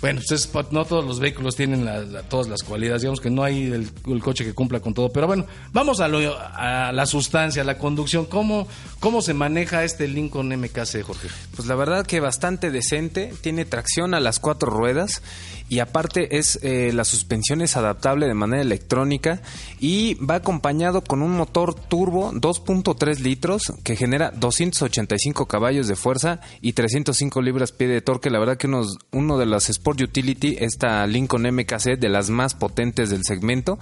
Bueno, 0.05 0.21
pues 0.27 0.39
es- 0.45 0.53
no 0.71 0.85
todos 0.85 1.03
los 1.03 1.19
vehículos 1.19 1.55
tienen 1.55 1.83
la- 1.83 2.21
todas 2.21 2.47
las 2.47 2.61
cualidades. 2.61 3.01
Digamos 3.01 3.19
que 3.21 3.31
no 3.31 3.43
hay 3.43 3.63
el, 3.71 3.89
el 4.05 4.21
coche 4.21 4.45
que 4.45 4.53
cumpla 4.53 4.79
con 4.79 4.93
todo. 4.93 5.09
Pero 5.09 5.25
bueno, 5.25 5.47
vamos 5.73 5.99
a, 5.99 6.07
lo- 6.07 6.37
a 6.37 6.91
la 6.91 7.05
sustancia, 7.07 7.63
a 7.63 7.65
la 7.65 7.79
conducción. 7.79 8.25
¿Cómo, 8.25 8.67
¿Cómo 8.99 9.23
se 9.23 9.33
maneja 9.33 9.83
este 9.83 10.07
Lincoln 10.07 10.49
MKC, 10.49 11.01
Jorge? 11.01 11.27
Pues 11.55 11.67
la 11.67 11.73
verdad 11.73 12.05
que 12.05 12.19
bastante 12.19 12.69
decente, 12.69 13.33
tiene 13.41 13.65
tracción 13.65 14.13
a 14.13 14.19
las 14.19 14.39
cuatro 14.39 14.69
ruedas 14.69 15.23
y 15.67 15.79
aparte 15.79 16.37
es 16.37 16.59
eh, 16.61 16.91
la 16.93 17.05
suspensión 17.05 17.61
es 17.61 17.75
adaptable 17.75 18.27
de 18.27 18.33
manera 18.33 18.61
electrónica 18.61 19.41
y 19.79 20.15
va 20.15 20.35
acompañado 20.35 21.03
con 21.03 21.21
un 21.21 21.31
motor 21.31 21.73
turbo 21.73 22.31
2.3 22.33 23.19
litros 23.19 23.73
que 23.83 23.95
genera 23.95 24.31
285 24.31 25.47
caballos 25.47 25.87
de 25.87 25.95
fuerza 25.95 26.39
y 26.61 26.73
305 26.73 27.41
libras 27.41 27.71
pie 27.71 27.87
de 27.87 28.01
torque. 28.01 28.29
La 28.29 28.39
verdad 28.39 28.57
que 28.57 28.67
uno 28.67 29.37
de 29.37 29.45
las 29.45 29.69
Sport 29.69 30.01
Utility, 30.01 30.57
esta 30.59 31.05
Lincoln 31.07 31.43
MKC 31.43 31.97
de 31.97 32.09
las 32.09 32.29
más 32.29 32.53
potentes 32.53 33.09
del 33.09 33.23
segmento, 33.23 33.79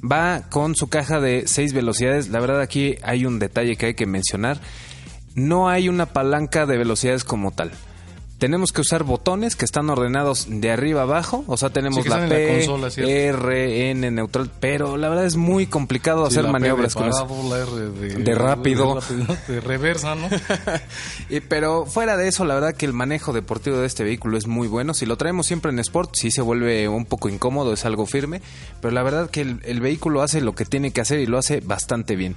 va 0.00 0.48
con 0.50 0.74
su 0.74 0.88
caja 0.88 1.20
de 1.20 1.44
6 1.46 1.72
velocidades. 1.74 2.28
La 2.28 2.40
verdad 2.40 2.60
aquí 2.60 2.96
hay 3.02 3.26
un 3.26 3.38
detalle 3.38 3.76
que 3.76 3.86
hay 3.86 3.94
que 3.94 4.06
mencionar 4.06 4.60
no 5.36 5.68
hay 5.68 5.90
una 5.90 6.06
palanca 6.06 6.64
de 6.64 6.78
velocidades 6.78 7.22
como 7.22 7.52
tal. 7.52 7.70
Tenemos 8.38 8.70
que 8.70 8.82
usar 8.82 9.02
botones 9.02 9.56
que 9.56 9.64
están 9.64 9.88
ordenados 9.88 10.46
de 10.50 10.70
arriba 10.70 11.02
abajo, 11.02 11.42
o 11.46 11.56
sea, 11.56 11.70
tenemos 11.70 12.02
Sí, 12.04 12.08
la 12.10 12.28
P. 12.28 13.28
R, 13.30 13.90
N, 13.90 14.10
neutral, 14.10 14.50
pero 14.60 14.98
la 14.98 15.08
verdad 15.08 15.24
es 15.24 15.36
muy 15.36 15.66
complicado 15.66 16.26
Sí, 16.26 16.34
hacer 16.34 16.44
la 16.44 16.50
P 16.50 16.52
maniobras 16.52 16.92
de 16.94 17.00
con 17.00 17.08
eso. 17.08 17.26
la 17.48 17.58
R 17.60 17.70
de, 17.92 18.14
De 18.22 18.34
rápido. 18.34 18.94
de 18.96 19.00
rápido, 19.00 19.36
de 19.48 19.60
reversa, 19.60 20.14
¿no? 20.16 20.28
Y- 21.30 21.40
pero 21.40 21.86
fuera 21.86 22.18
de 22.18 22.28
eso, 22.28 22.44
la 22.44 22.54
verdad 22.54 22.74
que 22.74 22.84
el 22.84 22.92
manejo 22.92 23.32
deportivo 23.32 23.78
de 23.78 23.86
este 23.86 24.04
vehículo 24.04 24.36
es 24.36 24.46
muy 24.46 24.68
bueno. 24.68 24.92
Si 24.92 25.06
lo 25.06 25.16
traemos 25.16 25.46
siempre 25.46 25.70
en 25.70 25.78
Sport, 25.78 26.10
sí 26.14 26.30
se 26.30 26.42
vuelve 26.42 26.88
un 26.88 27.06
poco 27.06 27.30
incómodo, 27.30 27.72
es 27.72 27.86
algo 27.86 28.04
firme, 28.04 28.42
pero 28.82 28.92
la 28.92 29.02
verdad 29.02 29.30
que 29.30 29.40
el, 29.40 29.60
el 29.64 29.80
vehículo 29.80 30.20
hace 30.20 30.42
lo 30.42 30.54
que 30.54 30.66
tiene 30.66 30.90
que 30.90 31.00
hacer 31.00 31.20
y 31.20 31.26
lo 31.26 31.38
hace 31.38 31.60
bastante 31.60 32.16
bien. 32.16 32.36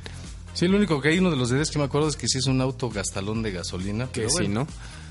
Sí, 0.54 0.68
lo 0.70 0.78
único 0.78 1.02
que 1.02 1.10
hay, 1.10 1.20
uno 1.20 1.30
de 1.30 1.36
los 1.38 1.50
detalles 1.50 1.72
que 1.72 1.80
me 1.80 1.86
acuerdo 1.86 2.08
es 2.08 2.16
que 2.16 2.28
sí 2.30 2.38
es 2.38 2.46
un 2.48 2.62
auto 2.62 2.90
gastalón 2.90 3.44
de 3.44 3.52
gasolina. 3.52 4.06
Que 4.08 4.22
pero 4.22 4.30
sí, 4.30 4.36
bueno. 4.46 4.62
¿no? 4.62 4.68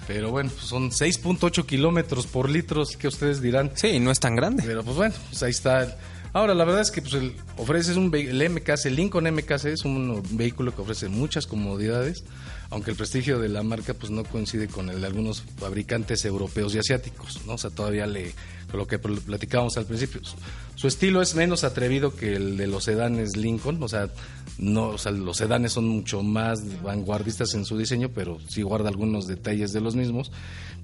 Pero 0.09 0.31
bueno, 0.31 0.51
pues 0.51 0.65
son 0.65 0.91
6.8 0.91 1.67
kilómetros 1.67 2.27
por 2.27 2.49
litro, 2.49 2.81
así 2.81 2.97
que 2.97 3.09
ustedes 3.09 3.43
dirán. 3.43 3.73
Sí, 3.75 4.01
no 4.01 4.11
es 4.11 4.19
tan 4.19 4.35
grande. 4.35 4.63
Pero 4.67 4.83
pues 4.83 4.97
bueno, 4.97 5.15
pues 5.29 5.43
ahí 5.43 5.51
está. 5.51 5.99
Ahora, 6.33 6.55
la 6.55 6.65
verdad 6.65 6.81
es 6.81 6.91
que 6.91 7.03
pues 7.03 7.13
el, 7.13 7.35
ofrece 7.59 7.93
un 7.93 8.15
el 8.15 8.51
MKC, 8.51 8.87
el 8.87 8.97
Lincoln 8.97 9.31
MKC 9.31 9.67
es 9.67 9.85
un 9.85 10.23
vehículo 10.31 10.75
que 10.75 10.81
ofrece 10.81 11.09
muchas 11.09 11.47
comodidades, 11.47 12.25
aunque 12.71 12.91
el 12.91 12.97
prestigio 12.97 13.39
de 13.39 13.51
la 13.51 13.63
marca 13.63 13.93
pues 13.93 14.11
no 14.11 14.25
coincide 14.25 14.67
con 14.67 14.89
el 14.89 15.03
de 15.03 15.07
algunos 15.07 15.43
fabricantes 15.59 16.25
europeos 16.25 16.75
y 16.75 16.79
asiáticos, 16.79 17.45
¿no? 17.47 17.55
O 17.55 17.59
sea, 17.59 17.69
todavía 17.69 18.07
le 18.07 18.35
lo 18.73 18.87
que 18.87 18.99
pl- 18.99 19.21
platicábamos 19.21 19.77
al 19.77 19.87
principio. 19.87 20.21
Su, 20.75 20.87
estilo 20.89 21.23
es 21.23 21.35
menos 21.35 21.65
atrevido 21.65 22.15
que 22.15 22.35
el 22.37 22.57
de 22.57 22.67
los 22.67 22.85
sedanes 22.85 23.37
Lincoln, 23.37 23.83
o 23.83 23.89
sea, 23.89 24.09
no, 24.59 24.89
o 24.91 24.99
sea, 24.99 25.13
los 25.13 25.37
sedanes 25.39 25.73
son 25.73 25.89
mucho 25.89 26.23
más 26.23 26.61
vanguardistas 26.83 27.55
en 27.55 27.65
su 27.65 27.77
diseño, 27.79 28.11
pero 28.15 28.39
sí 28.49 28.63
guarda 28.63 28.89
algunos 28.89 29.27
detalles 29.27 29.73
de 29.73 29.81
los 29.81 29.97
mismos. 29.97 30.31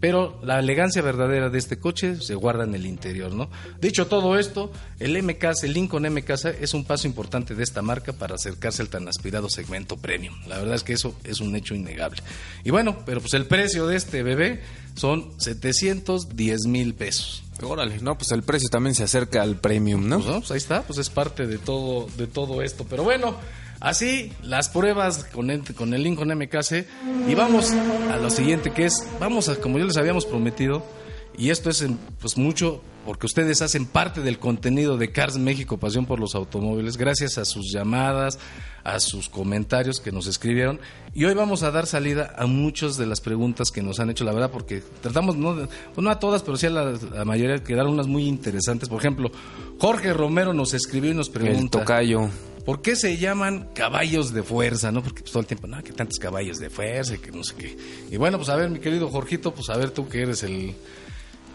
Pero 0.01 0.39
la 0.43 0.59
elegancia 0.59 1.01
verdadera 1.03 1.49
de 1.49 1.59
este 1.59 1.79
coche 1.79 2.21
se 2.21 2.35
guarda 2.35 2.65
en 2.65 2.75
el 2.75 2.85
interior, 2.85 3.33
¿no? 3.33 3.49
Dicho 3.81 4.07
todo 4.07 4.39
esto, 4.39 4.71
el 4.99 5.21
MKC, 5.23 5.65
el 5.65 5.73
Lincoln 5.73 6.13
MKC 6.13 6.61
es 6.61 6.75
un 6.75 6.85
paso 6.85 7.07
importante 7.07 7.55
de 7.55 7.63
esta 7.63 7.81
marca 7.81 8.13
para 8.13 8.35
acercarse 8.35 8.83
al 8.83 8.89
tan 8.89 9.09
aspirado 9.09 9.49
segmento 9.49 9.97
premium. 9.97 10.35
La 10.49 10.59
verdad 10.59 10.75
es 10.75 10.83
que 10.83 10.93
eso 10.93 11.15
es 11.25 11.41
un 11.41 11.55
hecho 11.57 11.75
innegable. 11.75 12.21
Y 12.65 12.71
bueno, 12.71 12.99
pero 13.07 13.21
pues 13.21 13.33
el 13.35 13.47
precio 13.47 13.87
de 13.87 13.97
este 13.97 14.23
bebé 14.23 14.61
son 14.95 15.33
710 15.39 16.67
mil 16.67 16.95
pesos. 16.95 17.44
Órale, 17.63 17.99
no, 18.01 18.17
pues 18.17 18.33
el 18.33 18.43
precio 18.43 18.69
también 18.69 18.95
se 18.95 19.05
acerca 19.05 19.43
al 19.43 19.57
premium, 19.57 20.09
¿no? 20.09 20.17
Pues, 20.17 20.29
¿no? 20.29 20.39
Pues 20.41 20.51
ahí 20.51 20.59
está, 20.59 20.83
pues 20.83 20.99
es 20.99 21.11
parte 21.11 21.47
de 21.47 21.59
todo, 21.59 22.09
de 22.17 22.27
todo 22.27 22.63
esto. 22.63 22.85
Pero 22.89 23.05
bueno, 23.05 23.37
así 23.81 24.33
las 24.43 24.69
pruebas 24.69 25.25
con 25.25 25.51
el, 25.51 25.63
con 25.75 25.95
el 25.95 26.03
Lincoln 26.03 26.37
MKC. 26.37 26.87
Y 27.29 27.35
vamos 27.35 27.73
a 27.73 28.17
lo 28.17 28.31
siguiente, 28.31 28.73
que 28.73 28.87
es, 28.87 29.07
vamos 29.21 29.49
a, 29.49 29.57
como 29.57 29.79
yo 29.79 29.85
les 29.85 29.97
habíamos 29.97 30.27
prometido, 30.27 30.85
y 31.39 31.51
esto 31.51 31.71
es 31.71 31.85
pues 32.21 32.37
mucho 32.37 32.83
porque 33.05 33.27
ustedes 33.27 33.63
hacen 33.63 33.87
parte 33.87 34.21
del 34.21 34.39
contenido 34.39 34.97
de 34.97 35.13
Cars 35.13 35.37
México, 35.37 35.79
Pasión 35.79 36.07
por 36.07 36.21
los 36.21 36.35
Automóviles, 36.35 36.97
gracias 36.97 37.39
a 37.39 37.45
sus 37.45 37.71
llamadas, 37.73 38.39
a 38.83 39.01
sus 39.01 39.29
comentarios 39.29 40.01
que 40.01 40.13
nos 40.13 40.27
escribieron. 40.27 40.81
Y 41.15 41.25
hoy 41.25 41.35
vamos 41.35 41.63
a 41.63 41.71
dar 41.71 41.87
salida 41.87 42.35
a 42.37 42.47
muchas 42.47 42.97
de 42.97 43.07
las 43.07 43.21
preguntas 43.21 43.71
que 43.71 43.83
nos 43.83 44.01
han 44.01 44.11
hecho, 44.11 44.25
la 44.25 44.33
verdad, 44.33 44.51
porque 44.51 44.83
tratamos, 45.03 45.37
no, 45.37 45.55
pues 45.55 46.05
no 46.05 46.11
a 46.11 46.19
todas, 46.19 46.43
pero 46.43 46.57
sí 46.57 46.67
a 46.67 46.71
la, 46.71 46.93
la 46.93 47.25
mayoría, 47.25 47.63
quedaron 47.63 47.93
unas 47.93 48.07
muy 48.07 48.27
interesantes. 48.27 48.89
Por 48.89 48.99
ejemplo, 49.01 49.31
Jorge 49.79 50.13
Romero 50.13 50.53
nos 50.55 50.75
escribió 50.75 51.11
y 51.11 51.15
nos 51.15 51.29
El 51.29 51.33
pregunta... 51.35 51.81
tocayo. 51.81 52.31
¿Por 52.65 52.81
qué 52.81 52.97
se 52.97 53.19
llaman 53.19 53.69
caballos 53.75 54.33
de 54.33 54.43
fuerza? 54.43 54.91
¿No? 54.91 55.03
Porque 55.03 55.21
pues, 55.21 55.33
todo 55.33 55.41
el 55.41 55.47
tiempo, 55.47 55.67
no, 55.67 55.83
que 55.83 55.93
tantos 55.93 56.19
caballos 56.19 56.59
de 56.59 56.71
fuerza, 56.71 57.19
que 57.19 57.31
no 57.31 57.45
sé 57.45 57.55
qué. 57.57 57.77
Y 58.11 58.17
bueno, 58.17 58.39
pues 58.39 58.49
a 58.49 58.57
ver, 58.57 58.71
mi 58.71 58.79
querido 58.79 59.11
Jorgito, 59.11 59.53
pues 59.53 59.69
a 59.69 59.77
ver 59.77 59.91
tú 59.91 60.09
que 60.09 60.23
eres 60.23 60.43
el, 60.45 60.75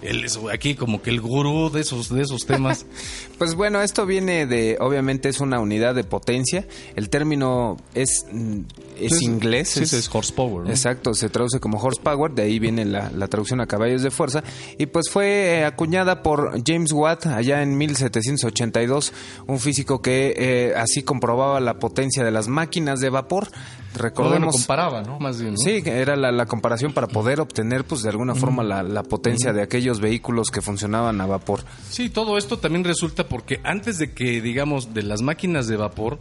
el 0.01 0.25
aquí 0.51 0.75
como 0.75 1.01
que 1.01 1.09
el 1.09 1.21
gurú 1.21 1.69
de 1.69 1.81
esos, 1.81 2.09
de 2.09 2.21
esos 2.21 2.45
temas. 2.45 2.85
Pues 3.39 3.55
bueno, 3.55 3.81
esto 3.81 4.05
viene 4.05 4.45
de, 4.45 4.75
obviamente 4.81 5.29
es 5.29 5.39
una 5.39 5.61
unidad 5.61 5.95
de 5.95 6.03
potencia. 6.03 6.67
El 6.97 7.09
término 7.09 7.77
es, 7.95 8.25
mm, 8.29 8.59
es 8.99 9.21
inglés. 9.21 9.69
sí, 9.69 9.83
es 9.83 10.13
horsepower, 10.13 10.65
¿no? 10.65 10.69
Exacto, 10.69 11.13
se 11.13 11.29
traduce 11.29 11.61
como 11.61 11.77
horsepower, 11.77 12.33
de 12.33 12.41
ahí 12.41 12.59
viene 12.59 12.83
la, 12.83 13.09
la 13.11 13.29
traducción 13.29 13.61
a 13.61 13.65
caballos 13.65 14.03
de 14.03 14.11
fuerza. 14.11 14.43
Y 14.77 14.87
pues 14.87 15.09
fue 15.09 15.59
eh, 15.59 15.63
acuñada 15.63 16.21
por 16.21 16.61
James 16.67 16.91
Watt 16.91 17.27
allá 17.27 17.61
en 17.61 17.77
1782, 17.77 19.13
un 19.47 19.59
físico 19.59 20.01
que 20.01 20.33
eh, 20.35 20.73
así 20.75 21.03
comprobaba 21.03 21.61
la 21.61 21.79
potencia 21.79 22.25
de 22.25 22.31
las 22.31 22.49
máquinas 22.49 22.99
de 22.99 23.09
vapor. 23.09 23.47
Recordemos... 23.95 24.55
comparaba, 24.55 25.01
¿no? 25.01 25.19
Más 25.19 25.39
bien, 25.39 25.53
¿no? 25.53 25.57
Sí, 25.57 25.81
era 25.85 26.15
la, 26.15 26.31
la 26.31 26.45
comparación 26.45 26.93
para 26.93 27.07
poder 27.07 27.39
obtener, 27.39 27.83
pues 27.83 28.03
de 28.03 28.09
alguna 28.09 28.35
forma, 28.35 28.63
la, 28.63 28.83
la 28.83 29.03
potencia 29.03 29.53
de 29.53 29.61
aquellos 29.61 29.99
vehículos 29.99 30.51
que 30.51 30.61
funcionaban 30.61 31.19
a 31.21 31.25
vapor. 31.25 31.63
Sí, 31.89 32.09
todo 32.09 32.37
esto 32.37 32.59
también 32.59 32.83
resulta 32.83 33.27
porque 33.27 33.59
antes 33.63 33.97
de 33.97 34.13
que, 34.13 34.41
digamos, 34.41 34.93
de 34.93 35.03
las 35.03 35.21
máquinas 35.21 35.67
de 35.67 35.77
vapor, 35.77 36.19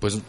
pues 0.00 0.20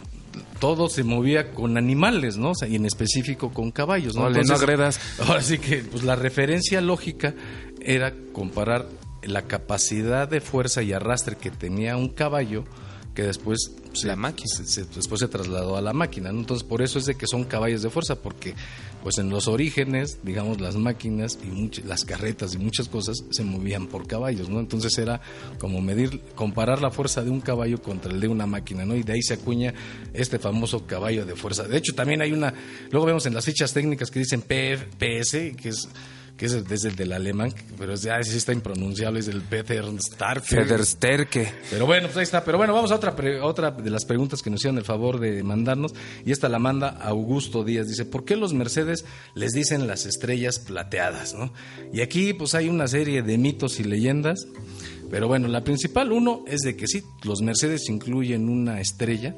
todo 0.60 0.90
se 0.90 1.04
movía 1.04 1.52
con 1.52 1.78
animales, 1.78 2.38
¿no? 2.38 2.52
O 2.52 2.56
sea, 2.56 2.68
y 2.68 2.76
en 2.76 2.86
específico 2.86 3.52
con 3.52 3.72
caballos, 3.72 4.16
¿no? 4.16 4.24
Ole, 4.24 4.44
no 4.44 4.56
agredas. 4.56 5.00
Ahora 5.28 5.42
sí 5.42 5.58
que, 5.58 5.78
pues 5.78 6.04
la 6.04 6.16
referencia 6.16 6.82
lógica 6.82 7.34
era 7.82 8.14
comparar 8.34 8.86
la 9.24 9.44
capacidad 9.44 10.28
de 10.28 10.42
fuerza 10.42 10.82
y 10.82 10.94
arrastre 10.94 11.36
que 11.36 11.52
tenía 11.52 11.98
un 11.98 12.10
caballo 12.10 12.64
que 13.20 13.26
después 13.26 13.72
La 14.04 14.16
máquina. 14.16 14.48
se- 14.48 14.66
se- 14.66 14.86
después 14.86 15.20
se 15.20 15.28
trasladó 15.28 15.76
a 15.76 15.82
la 15.82 15.92
máquina, 15.92 16.32
¿no? 16.32 16.40
Entonces, 16.40 16.66
por 16.66 16.82
eso 16.82 17.00
es 17.00 17.06
de 17.06 17.16
que 17.16 17.28
son 17.28 17.44
caballos 17.44 17.82
de 17.82 17.90
fuerza, 17.90 18.16
porque 18.16 18.54
pues 19.04 19.18
en 19.18 19.30
los 19.30 19.48
orígenes, 19.50 20.20
digamos, 20.24 20.62
las 20.62 20.76
máquinas 20.78 21.38
y 21.44 21.82
las 21.82 22.06
carretas 22.06 22.54
y 22.54 22.58
muchas 22.60 22.88
cosas 22.88 23.18
se 23.30 23.44
movían 23.44 23.88
por 23.88 24.08
caballos, 24.08 24.48
¿no? 24.50 24.60
Entonces 24.62 24.98
era 24.98 25.20
como 25.58 25.82
medir, 25.82 26.22
comparar 26.36 26.82
la 26.82 26.92
fuerza 26.92 27.22
de 27.24 27.30
un 27.30 27.42
caballo 27.42 27.82
contra 27.82 28.12
el 28.14 28.22
de 28.22 28.28
una 28.30 28.46
máquina, 28.46 28.86
¿no? 28.86 28.96
Y 28.96 29.04
de 29.04 29.14
ahí 29.14 29.22
se 29.22 29.34
acuña 29.34 29.74
este 30.14 30.40
famoso 30.40 30.86
caballo 30.86 31.26
de 31.26 31.36
fuerza. 31.36 31.64
De 31.68 31.78
hecho, 31.78 31.94
también 31.94 32.22
hay 32.22 32.32
una, 32.32 32.54
luego 32.92 33.06
vemos 33.06 33.26
en 33.26 33.34
las 33.34 33.44
fichas 33.44 33.74
técnicas 33.74 34.12
que 34.12 34.20
dicen 34.20 34.42
PF, 34.42 34.86
PS, 34.98 35.56
que 35.58 35.70
es 35.70 35.90
que 36.40 36.46
es 36.46 36.68
desde 36.68 36.88
el 36.90 36.96
del 36.96 37.12
alemán, 37.12 37.54
pero 37.78 37.94
ya 37.96 38.24
sí 38.24 38.38
está 38.38 38.54
impronunciable, 38.54 39.20
es 39.20 39.28
el 39.28 39.42
Peter 39.42 39.84
Stark. 39.98 40.42
Federsterke. 40.44 41.52
Pero 41.70 41.86
bueno, 41.86 42.08
pues 42.08 42.18
ahí 42.18 42.24
está. 42.24 42.46
Pero 42.46 42.58
bueno, 42.58 42.74
vamos 42.74 42.92
a 42.92 42.96
otra, 42.96 43.14
pre- 43.16 43.42
otra 43.42 43.72
de 43.72 43.90
las 43.90 44.06
preguntas 44.06 44.42
que 44.42 44.50
nos 44.50 44.62
hicieron 44.62 44.78
el 44.78 44.86
favor 44.86 45.20
de 45.20 45.44
mandarnos. 45.44 45.94
Y 46.26 46.32
esta 46.32 46.48
la 46.48 46.58
manda 46.58 46.88
Augusto 47.02 47.66
Díaz. 47.66 47.88
Dice, 47.88 48.06
¿por 48.06 48.24
qué 48.24 48.38
los 48.38 48.54
Mercedes 48.54 49.04
les 49.36 49.52
dicen 49.52 49.86
las 49.86 50.06
estrellas 50.06 50.60
plateadas? 50.60 51.34
¿no? 51.34 51.52
Y 51.92 52.00
aquí 52.02 52.34
pues 52.34 52.56
hay 52.56 52.70
una 52.70 52.88
serie 52.88 53.22
de 53.22 53.38
mitos 53.38 53.82
y 53.82 53.84
leyendas. 53.84 54.48
Pero 55.12 55.28
bueno, 55.28 55.48
la 55.50 55.64
principal 55.64 56.12
uno 56.14 56.46
es 56.48 56.62
de 56.62 56.78
que 56.78 56.88
sí, 56.88 57.04
los 57.24 57.42
Mercedes 57.42 57.90
incluyen 57.90 58.48
una 58.48 58.80
estrella 58.80 59.36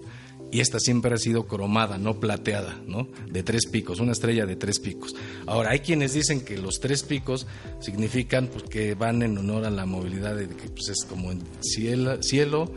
y 0.52 0.60
esta 0.60 0.80
siempre 0.80 1.14
ha 1.14 1.18
sido 1.18 1.48
cromada, 1.48 1.98
no 1.98 2.20
plateada, 2.20 2.80
¿no? 2.86 3.08
De 3.30 3.42
tres 3.42 3.68
picos, 3.68 4.00
una 4.00 4.12
estrella 4.12 4.46
de 4.46 4.58
tres 4.58 4.80
picos. 4.80 5.16
Ahora, 5.48 5.72
hay 5.72 5.80
quienes 5.80 6.14
dicen 6.14 6.44
que 6.44 6.58
los 6.58 6.80
tres 6.80 7.04
picos 7.04 7.48
significan 7.80 8.48
pues, 8.48 8.64
que 8.64 8.94
van 8.96 9.22
en 9.24 9.38
honor 9.38 9.66
a 9.66 9.70
la 9.70 9.86
movilidad, 9.86 10.36
de 10.36 10.50
que 10.50 10.68
pues, 10.68 10.90
es 10.90 11.06
como 11.08 11.32
cielo, 11.62 12.22
cielo, 12.22 12.72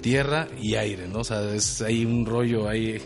tierra 0.00 0.48
y 0.60 0.74
aire, 0.74 1.06
¿no? 1.06 1.20
O 1.20 1.24
sea, 1.24 1.54
es 1.54 1.80
hay 1.82 2.04
un 2.04 2.26
rollo 2.26 2.68
ahí 2.68 3.00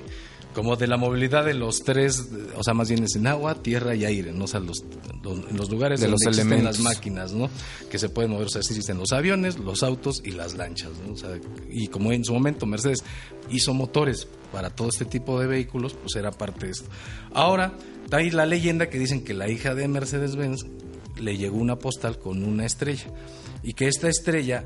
como 0.55 0.77
de 0.77 0.87
la 0.87 0.97
movilidad 0.97 1.45
de 1.45 1.55
los 1.55 1.81
tres, 1.81 2.29
o 2.57 2.63
sea, 2.63 2.75
más 2.75 2.89
bien 2.89 3.05
es 3.05 3.17
en 3.17 3.27
agua, 3.27 3.63
tierra 3.63 3.95
y 3.95 4.05
aire, 4.05 4.33
¿no? 4.33 4.45
O 4.45 4.49
sea, 4.49 4.61
los, 4.61 4.85
en 5.25 5.57
los 5.57 5.71
lugares 5.71 6.01
De 6.01 6.07
donde 6.07 6.13
los 6.13 6.23
existen 6.27 6.53
elementos. 6.53 6.79
las 6.79 6.95
máquinas, 6.95 7.33
¿no? 7.33 7.49
Que 7.91 7.99
se 7.99 8.09
pueden 8.09 8.31
mover, 8.31 8.47
o 8.47 8.51
sea, 8.51 8.61
existen 8.61 8.99
los 8.99 9.13
aviones, 9.13 9.59
los 9.59 9.83
autos 9.83 10.23
y 10.25 10.33
las 10.33 10.55
lanchas, 10.55 10.91
¿no? 11.07 11.13
O 11.13 11.17
sea, 11.17 11.39
y 11.71 11.89
como 11.89 12.13
en 12.13 12.25
su 12.25 12.33
momento 12.33 12.67
Mercedes 12.67 13.05
hizo 13.51 13.75
motores 13.75 14.27
para 14.53 14.71
todo 14.71 14.89
este 14.89 15.05
tipo 15.05 15.41
de 15.41 15.47
vehículos, 15.47 15.95
pues 15.95 16.17
era 16.17 16.31
parte 16.31 16.67
de 16.67 16.73
esto. 16.73 16.89
Ahora, 17.33 17.75
hay 18.11 18.31
la 18.31 18.47
leyenda 18.47 18.89
que 18.89 18.99
dicen 18.99 19.25
que 19.25 19.35
la 19.35 19.49
hija 19.49 19.75
de 19.75 19.89
Mercedes-Benz 19.89 20.67
le 21.21 21.37
llegó 21.37 21.57
una 21.57 21.77
postal 21.77 22.19
con 22.19 22.45
una 22.45 22.67
estrella 22.67 23.07
y 23.63 23.75
que 23.75 23.89
esta 23.89 24.09
estrella 24.09 24.65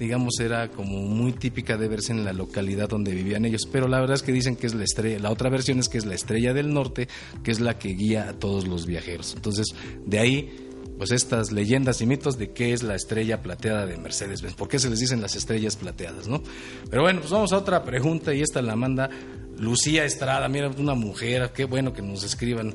digamos, 0.00 0.40
era 0.40 0.70
como 0.70 1.02
muy 1.02 1.34
típica 1.34 1.76
de 1.76 1.86
verse 1.86 2.12
en 2.12 2.24
la 2.24 2.32
localidad 2.32 2.88
donde 2.88 3.12
vivían 3.12 3.44
ellos. 3.44 3.68
Pero 3.70 3.86
la 3.86 4.00
verdad 4.00 4.14
es 4.14 4.22
que 4.22 4.32
dicen 4.32 4.56
que 4.56 4.66
es 4.66 4.74
la 4.74 4.82
estrella, 4.82 5.18
la 5.18 5.30
otra 5.30 5.50
versión 5.50 5.78
es 5.78 5.90
que 5.90 5.98
es 5.98 6.06
la 6.06 6.14
estrella 6.14 6.54
del 6.54 6.72
norte, 6.72 7.06
que 7.44 7.50
es 7.50 7.60
la 7.60 7.78
que 7.78 7.90
guía 7.90 8.30
a 8.30 8.32
todos 8.32 8.66
los 8.66 8.86
viajeros. 8.86 9.34
Entonces, 9.36 9.66
de 10.06 10.18
ahí, 10.18 10.68
pues 10.96 11.10
estas 11.10 11.52
leyendas 11.52 12.00
y 12.00 12.06
mitos 12.06 12.38
de 12.38 12.50
qué 12.52 12.72
es 12.72 12.82
la 12.82 12.94
estrella 12.94 13.42
plateada 13.42 13.84
de 13.84 13.98
Mercedes-Benz, 13.98 14.54
por 14.54 14.68
qué 14.68 14.78
se 14.78 14.88
les 14.88 15.00
dicen 15.00 15.20
las 15.20 15.36
estrellas 15.36 15.76
plateadas, 15.76 16.28
¿no? 16.28 16.42
Pero 16.88 17.02
bueno, 17.02 17.20
pues 17.20 17.30
vamos 17.30 17.52
a 17.52 17.58
otra 17.58 17.84
pregunta 17.84 18.34
y 18.34 18.40
esta 18.40 18.62
la 18.62 18.76
manda 18.76 19.10
Lucía 19.58 20.06
Estrada, 20.06 20.48
mira, 20.48 20.70
una 20.70 20.94
mujer, 20.94 21.52
qué 21.54 21.64
bueno 21.66 21.92
que 21.92 22.00
nos 22.00 22.24
escriban. 22.24 22.74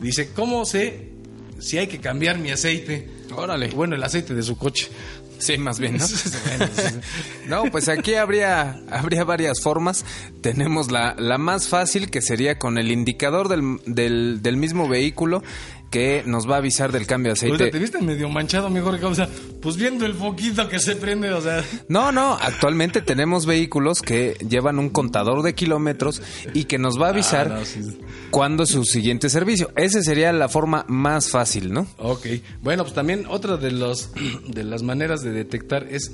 Dice, 0.00 0.32
¿cómo 0.32 0.64
sé 0.64 1.12
si 1.60 1.78
hay 1.78 1.86
que 1.86 2.00
cambiar 2.00 2.38
mi 2.38 2.50
aceite? 2.50 3.08
Órale. 3.34 3.68
Bueno, 3.68 3.94
el 3.94 4.02
aceite 4.02 4.34
de 4.34 4.42
su 4.42 4.58
coche. 4.58 4.88
Sí, 5.38 5.58
más 5.58 5.78
bien, 5.78 5.98
¿no? 5.98 6.06
no, 7.48 7.70
pues 7.70 7.88
aquí 7.88 8.14
habría, 8.14 8.80
habría 8.90 9.24
varias 9.24 9.60
formas. 9.60 10.04
Tenemos 10.40 10.90
la, 10.90 11.14
la 11.18 11.38
más 11.38 11.68
fácil, 11.68 12.10
que 12.10 12.22
sería 12.22 12.58
con 12.58 12.78
el 12.78 12.90
indicador 12.90 13.48
del, 13.48 13.80
del, 13.86 14.42
del 14.42 14.56
mismo 14.56 14.88
vehículo 14.88 15.42
que 15.96 16.22
nos 16.26 16.46
va 16.46 16.56
a 16.56 16.58
avisar 16.58 16.92
del 16.92 17.06
cambio 17.06 17.30
de 17.30 17.38
aceite. 17.38 17.54
Oye, 17.62 17.70
te 17.72 17.78
viste 17.78 18.02
medio 18.02 18.28
manchado, 18.28 18.68
mejor 18.68 19.00
que, 19.00 19.06
o 19.06 19.14
sea, 19.14 19.30
pues 19.62 19.78
viendo 19.78 20.04
el 20.04 20.12
foquito 20.12 20.68
que 20.68 20.78
se 20.78 20.94
prende, 20.94 21.32
o 21.32 21.40
sea. 21.40 21.64
No, 21.88 22.12
no, 22.12 22.34
actualmente 22.34 23.00
tenemos 23.00 23.46
vehículos 23.46 24.02
que 24.02 24.36
llevan 24.46 24.78
un 24.78 24.90
contador 24.90 25.42
de 25.42 25.54
kilómetros 25.54 26.20
y 26.52 26.64
que 26.64 26.76
nos 26.76 27.00
va 27.00 27.06
a 27.06 27.10
avisar 27.12 27.50
Ah, 27.50 27.58
no, 27.60 27.64
sí. 27.64 27.80
cuándo 28.30 28.64
es 28.64 28.68
su 28.68 28.84
siguiente 28.84 29.30
servicio. 29.30 29.70
Esa 29.74 30.02
sería 30.02 30.34
la 30.34 30.50
forma 30.50 30.84
más 30.86 31.30
fácil, 31.30 31.72
¿no? 31.72 31.86
Ok. 31.96 32.26
Bueno, 32.60 32.82
pues 32.82 32.94
también 32.94 33.24
otra 33.30 33.56
de 33.56 33.70
los 33.70 34.10
de 34.48 34.64
las 34.64 34.82
maneras 34.82 35.22
de 35.22 35.30
detectar 35.30 35.86
es 35.90 36.12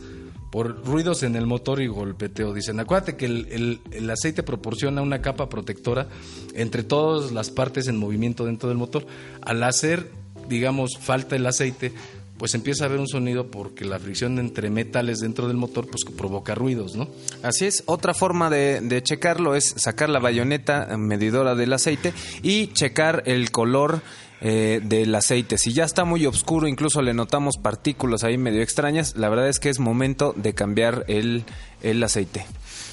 por 0.53 0.85
ruidos 0.87 1.23
en 1.25 1.35
el 1.35 1.47
motor 1.47 1.81
y 1.81 1.87
golpeteo. 1.89 2.53
Dicen, 2.53 2.79
acuérdate 2.79 3.17
que 3.17 3.25
el, 3.25 3.81
el- 3.91 4.11
aceite 4.11 4.43
proporciona 4.43 5.01
una 5.01 5.23
capa 5.23 5.49
protectora 5.49 6.07
entre 6.55 6.83
todas 6.85 7.33
las 7.33 7.51
partes 7.51 7.89
en 7.89 7.97
movimiento 7.97 8.45
dentro 8.45 8.69
del 8.69 8.77
motor. 8.77 9.07
Al 9.41 9.63
hacer, 9.63 10.11
digamos, 10.51 10.99
falta 11.01 11.37
el 11.37 11.47
aceite, 11.47 11.93
pues 12.37 12.55
empieza 12.55 12.85
a 12.85 12.89
haber 12.89 13.01
un 13.01 13.09
sonido 13.09 13.51
porque 13.51 13.87
la 13.87 13.99
fricción 13.99 14.39
entre 14.39 14.69
metales 14.69 15.21
dentro 15.21 15.49
del 15.49 15.57
motor 15.57 15.87
pues 15.87 16.03
provoca 16.17 16.55
ruidos, 16.55 16.97
¿no? 16.97 17.09
Así 17.43 17.65
es, 17.65 17.83
otra 17.87 18.13
forma 18.15 18.51
de, 18.51 18.81
de 18.83 19.03
checarlo 19.03 19.55
es 19.55 19.73
sacar 19.79 20.11
la 20.11 20.19
bayoneta 20.19 20.97
medidora 20.99 21.55
del 21.55 21.73
aceite 21.73 22.13
y 22.43 22.67
checar 22.69 23.23
el 23.27 23.51
color 23.53 24.03
eh, 24.45 24.81
del 24.83 25.15
aceite. 25.15 25.57
Si 25.57 25.73
ya 25.73 25.85
está 25.85 26.05
muy 26.05 26.27
oscuro, 26.27 26.67
incluso 26.67 27.01
le 27.01 27.15
notamos 27.15 27.57
partículas 27.57 28.25
ahí 28.25 28.37
medio 28.37 28.61
extrañas, 28.61 29.15
la 29.17 29.29
verdad 29.29 29.49
es 29.49 29.61
que 29.61 29.69
es 29.71 29.79
momento 29.79 30.35
de 30.37 30.53
cambiar 30.53 31.05
el, 31.09 31.45
el 31.81 32.03
aceite. 32.03 32.45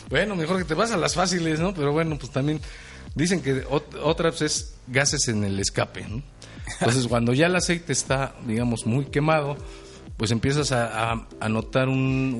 Bueno, 0.10 0.36
mejor 0.36 0.60
que 0.60 0.64
te 0.66 0.76
vas 0.76 0.92
a 0.92 0.98
las 0.98 1.16
fáciles, 1.16 1.60
¿no? 1.60 1.74
Pero 1.74 1.92
bueno, 1.92 2.18
pues 2.20 2.32
también 2.32 2.62
dicen 3.16 3.42
que 3.42 3.66
ot- 3.68 3.98
otra 4.04 4.30
pues, 4.30 4.42
es 4.44 4.74
gases 4.88 5.28
en 5.28 5.44
el 5.44 5.60
escape, 5.60 6.06
¿no? 6.08 6.22
Entonces, 6.80 7.08
cuando 7.10 7.34
ya 7.34 7.48
el 7.48 7.56
aceite 7.56 7.94
está, 7.94 8.36
digamos, 8.46 8.86
muy 8.86 9.06
quemado, 9.06 9.58
pues 10.18 10.32
empiezas 10.32 10.72
a, 10.72 11.12
a- 11.14 11.28
a 11.40 11.50
notar 11.50 11.88
un, 11.90 11.96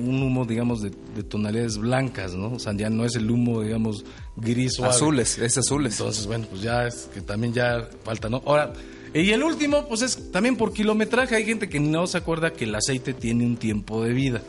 un 0.06 0.22
humo, 0.22 0.44
digamos, 0.44 0.82
de, 0.82 0.90
de 1.16 1.22
tonalidades 1.24 1.78
blancas, 1.78 2.34
¿no? 2.34 2.52
O 2.52 2.58
sea, 2.58 2.72
ya 2.74 2.90
no 2.90 3.04
es 3.04 3.16
el 3.16 3.30
humo, 3.30 3.62
digamos, 3.62 4.04
gris 4.36 4.74
suave. 4.74 4.94
Azules, 4.94 5.38
es 5.38 5.58
azules. 5.58 5.98
Entonces, 5.98 6.26
bueno, 6.26 6.46
pues 6.50 6.62
ya 6.62 6.86
es 6.86 7.08
que 7.14 7.20
también 7.22 7.52
ya 7.52 7.88
falta, 8.04 8.28
¿no? 8.28 8.42
Ahora, 8.46 8.72
y 9.12 9.30
el 9.30 9.42
último, 9.42 9.88
pues 9.88 10.02
es 10.02 10.30
también 10.30 10.56
por 10.56 10.72
kilometraje. 10.72 11.34
Hay 11.34 11.44
gente 11.44 11.68
que 11.68 11.80
no 11.80 12.06
se 12.06 12.18
acuerda 12.18 12.52
que 12.52 12.64
el 12.64 12.74
aceite 12.74 13.12
tiene 13.12 13.44
un 13.44 13.56
tiempo 13.56 14.04
de 14.04 14.12
vida. 14.12 14.42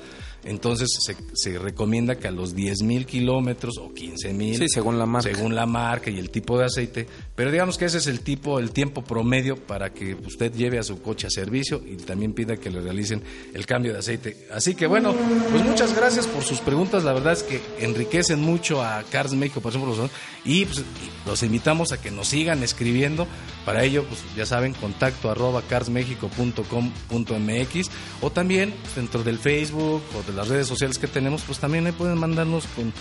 Entonces 0.43 0.89
se, 0.99 1.15
se 1.33 1.59
recomienda 1.59 2.15
que 2.15 2.27
a 2.27 2.31
los 2.31 2.55
10 2.55 2.83
mil 2.83 3.05
kilómetros 3.05 3.77
o 3.77 3.93
15 3.93 4.33
mil. 4.33 4.57
Sí, 4.57 4.67
según 4.67 4.97
la 4.97 5.05
marca. 5.05 5.33
Según 5.33 5.55
la 5.55 5.65
marca 5.65 6.09
y 6.09 6.19
el 6.19 6.29
tipo 6.29 6.57
de 6.57 6.65
aceite. 6.65 7.07
Pero 7.35 7.51
digamos 7.51 7.77
que 7.77 7.85
ese 7.85 7.99
es 7.99 8.07
el 8.07 8.21
tipo, 8.21 8.59
el 8.59 8.71
tiempo 8.71 9.03
promedio 9.03 9.55
para 9.55 9.93
que 9.93 10.15
usted 10.15 10.53
lleve 10.53 10.79
a 10.79 10.83
su 10.83 11.01
coche 11.01 11.27
a 11.27 11.29
servicio 11.29 11.81
y 11.85 11.95
también 11.97 12.33
pida 12.33 12.57
que 12.57 12.69
le 12.69 12.81
realicen 12.81 13.23
el 13.53 13.65
cambio 13.65 13.93
de 13.93 13.99
aceite. 13.99 14.47
Así 14.51 14.75
que 14.75 14.87
bueno, 14.87 15.13
pues 15.51 15.63
muchas 15.63 15.95
gracias 15.95 16.27
por 16.27 16.43
sus 16.43 16.59
preguntas. 16.59 17.03
La 17.03 17.13
verdad 17.13 17.33
es 17.33 17.43
que 17.43 17.61
enriquecen 17.79 18.41
mucho 18.41 18.83
a 18.83 19.03
Cars 19.03 19.33
México, 19.33 19.61
por 19.61 19.71
ejemplo, 19.71 20.09
y 20.43 20.65
pues, 20.65 20.83
los 21.25 21.43
invitamos 21.43 21.91
a 21.91 22.01
que 22.01 22.09
nos 22.11 22.29
sigan 22.29 22.63
escribiendo. 22.63 23.27
Para 23.65 23.83
ello, 23.83 24.05
pues 24.05 24.21
ya 24.35 24.45
saben, 24.45 24.73
contacto 24.73 25.29
arroba 25.29 25.61
carsmexico.com.mx 25.61 27.91
o 28.21 28.31
también 28.31 28.73
pues, 28.81 28.95
dentro 28.95 29.21
del 29.23 29.37
Facebook 29.37 30.01
o 30.17 30.23
las 30.31 30.47
redes 30.47 30.67
sociales 30.67 30.97
que 30.97 31.07
tenemos, 31.07 31.41
pues 31.43 31.59
también 31.59 31.85
ahí 31.85 31.91
pueden 31.91 32.17
mandarnos 32.17 32.65
con, 32.75 32.93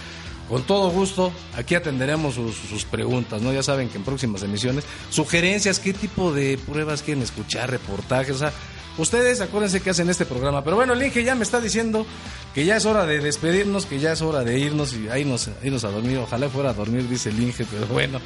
con 0.49 0.62
todo 0.62 0.90
gusto. 0.90 1.33
Aquí 1.57 1.75
atenderemos 1.75 2.35
sus, 2.35 2.57
sus 2.57 2.85
preguntas, 2.85 3.43
¿no? 3.43 3.53
Ya 3.53 3.62
saben 3.62 3.88
que 3.88 3.99
en 3.99 4.05
próximas 4.05 4.43
emisiones, 4.43 4.85
sugerencias, 5.11 5.79
qué 5.79 5.93
tipo 5.93 6.33
de 6.33 6.59
pruebas 6.59 7.03
quieren 7.03 7.23
escuchar, 7.23 7.71
reportajes, 7.71 8.37
o 8.37 8.38
sea, 8.38 8.53
ustedes 8.99 9.40
acuérdense 9.40 9.81
que 9.81 9.90
hacen 9.90 10.09
este 10.11 10.27
programa. 10.27 10.62
Pero 10.64 10.77
bueno, 10.77 10.93
el 10.93 11.03
Inge 11.03 11.25
ya 11.25 11.35
me 11.35 11.43
está 11.43 11.61
diciendo 11.61 12.07
que 12.55 12.64
ya 12.64 12.77
es 12.77 12.87
hora 12.87 13.07
de 13.07 13.21
despedirnos, 13.21 13.87
que 13.87 13.99
ya 13.99 14.12
es 14.12 14.23
hora 14.23 14.45
de 14.45 14.59
irnos 14.59 14.95
y 14.95 15.09
ahí 15.09 15.25
nos, 15.25 15.51
irnos 15.62 15.85
a 15.85 15.90
dormir. 15.90 16.19
Ojalá 16.19 16.49
fuera 16.49 16.71
a 16.71 16.75
dormir, 16.75 17.09
dice 17.09 17.31
el 17.31 17.43
Inge, 17.43 17.64
pero 17.71 17.87
bueno. 17.87 18.21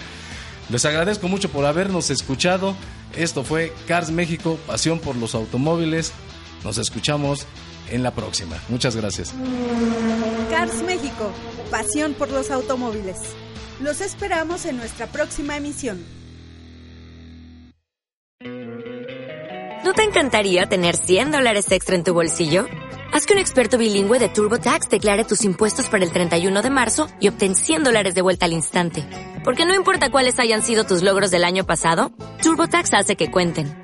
Les 0.71 0.85
agradezco 0.87 1.29
mucho 1.29 1.51
por 1.51 1.67
habernos 1.67 2.11
escuchado. 2.11 2.75
Esto 3.17 3.45
fue 3.45 3.73
Cars 3.87 4.11
México, 4.11 4.59
pasión 4.67 4.99
por 4.99 5.17
los 5.17 5.35
automóviles. 5.35 6.13
Nos 6.65 6.79
escuchamos 6.79 7.47
en 7.91 8.03
la 8.03 8.13
próxima. 8.13 8.57
Muchas 8.69 8.97
gracias. 8.97 9.35
Cars 10.51 10.83
México, 10.83 11.31
pasión 11.71 12.15
por 12.15 12.31
los 12.31 12.51
automóviles. 12.51 13.19
Los 13.81 14.01
esperamos 14.01 14.65
en 14.67 14.77
nuestra 14.77 15.07
próxima 15.07 15.57
emisión. 15.57 16.05
¿No 19.85 19.93
te 19.93 20.03
encantaría 20.03 20.67
tener 20.67 20.97
100 20.97 21.31
dólares 21.31 21.71
extra 21.71 21.95
en 21.95 22.05
tu 22.05 22.15
bolsillo? 22.15 22.67
Haz 23.13 23.27
que 23.27 23.35
un 23.35 23.39
experto 23.39 23.79
bilingüe 23.79 24.19
de 24.19 24.29
TurboTax 24.29 24.89
declare 24.89 25.25
tus 25.25 25.45
impuestos 25.45 25.89
para 25.89 26.05
el 26.05 26.11
31 26.11 26.63
de 26.63 26.71
marzo 26.71 27.07
y 27.21 27.29
obtén 27.29 27.55
100 27.55 27.85
dólares 27.85 28.15
de 28.15 28.23
vuelta 28.23 28.47
al 28.47 28.55
instante. 28.55 29.07
Porque 29.45 29.67
no 29.67 29.75
importa 29.75 30.11
cuáles 30.11 30.39
hayan 30.39 30.63
sido 30.63 30.85
tus 30.85 31.03
logros 31.03 31.31
del 31.31 31.45
año 31.45 31.67
pasado, 31.67 32.11
TurboTax 32.43 32.95
hace 32.95 33.15
que 33.15 33.31
cuenten. 33.31 33.84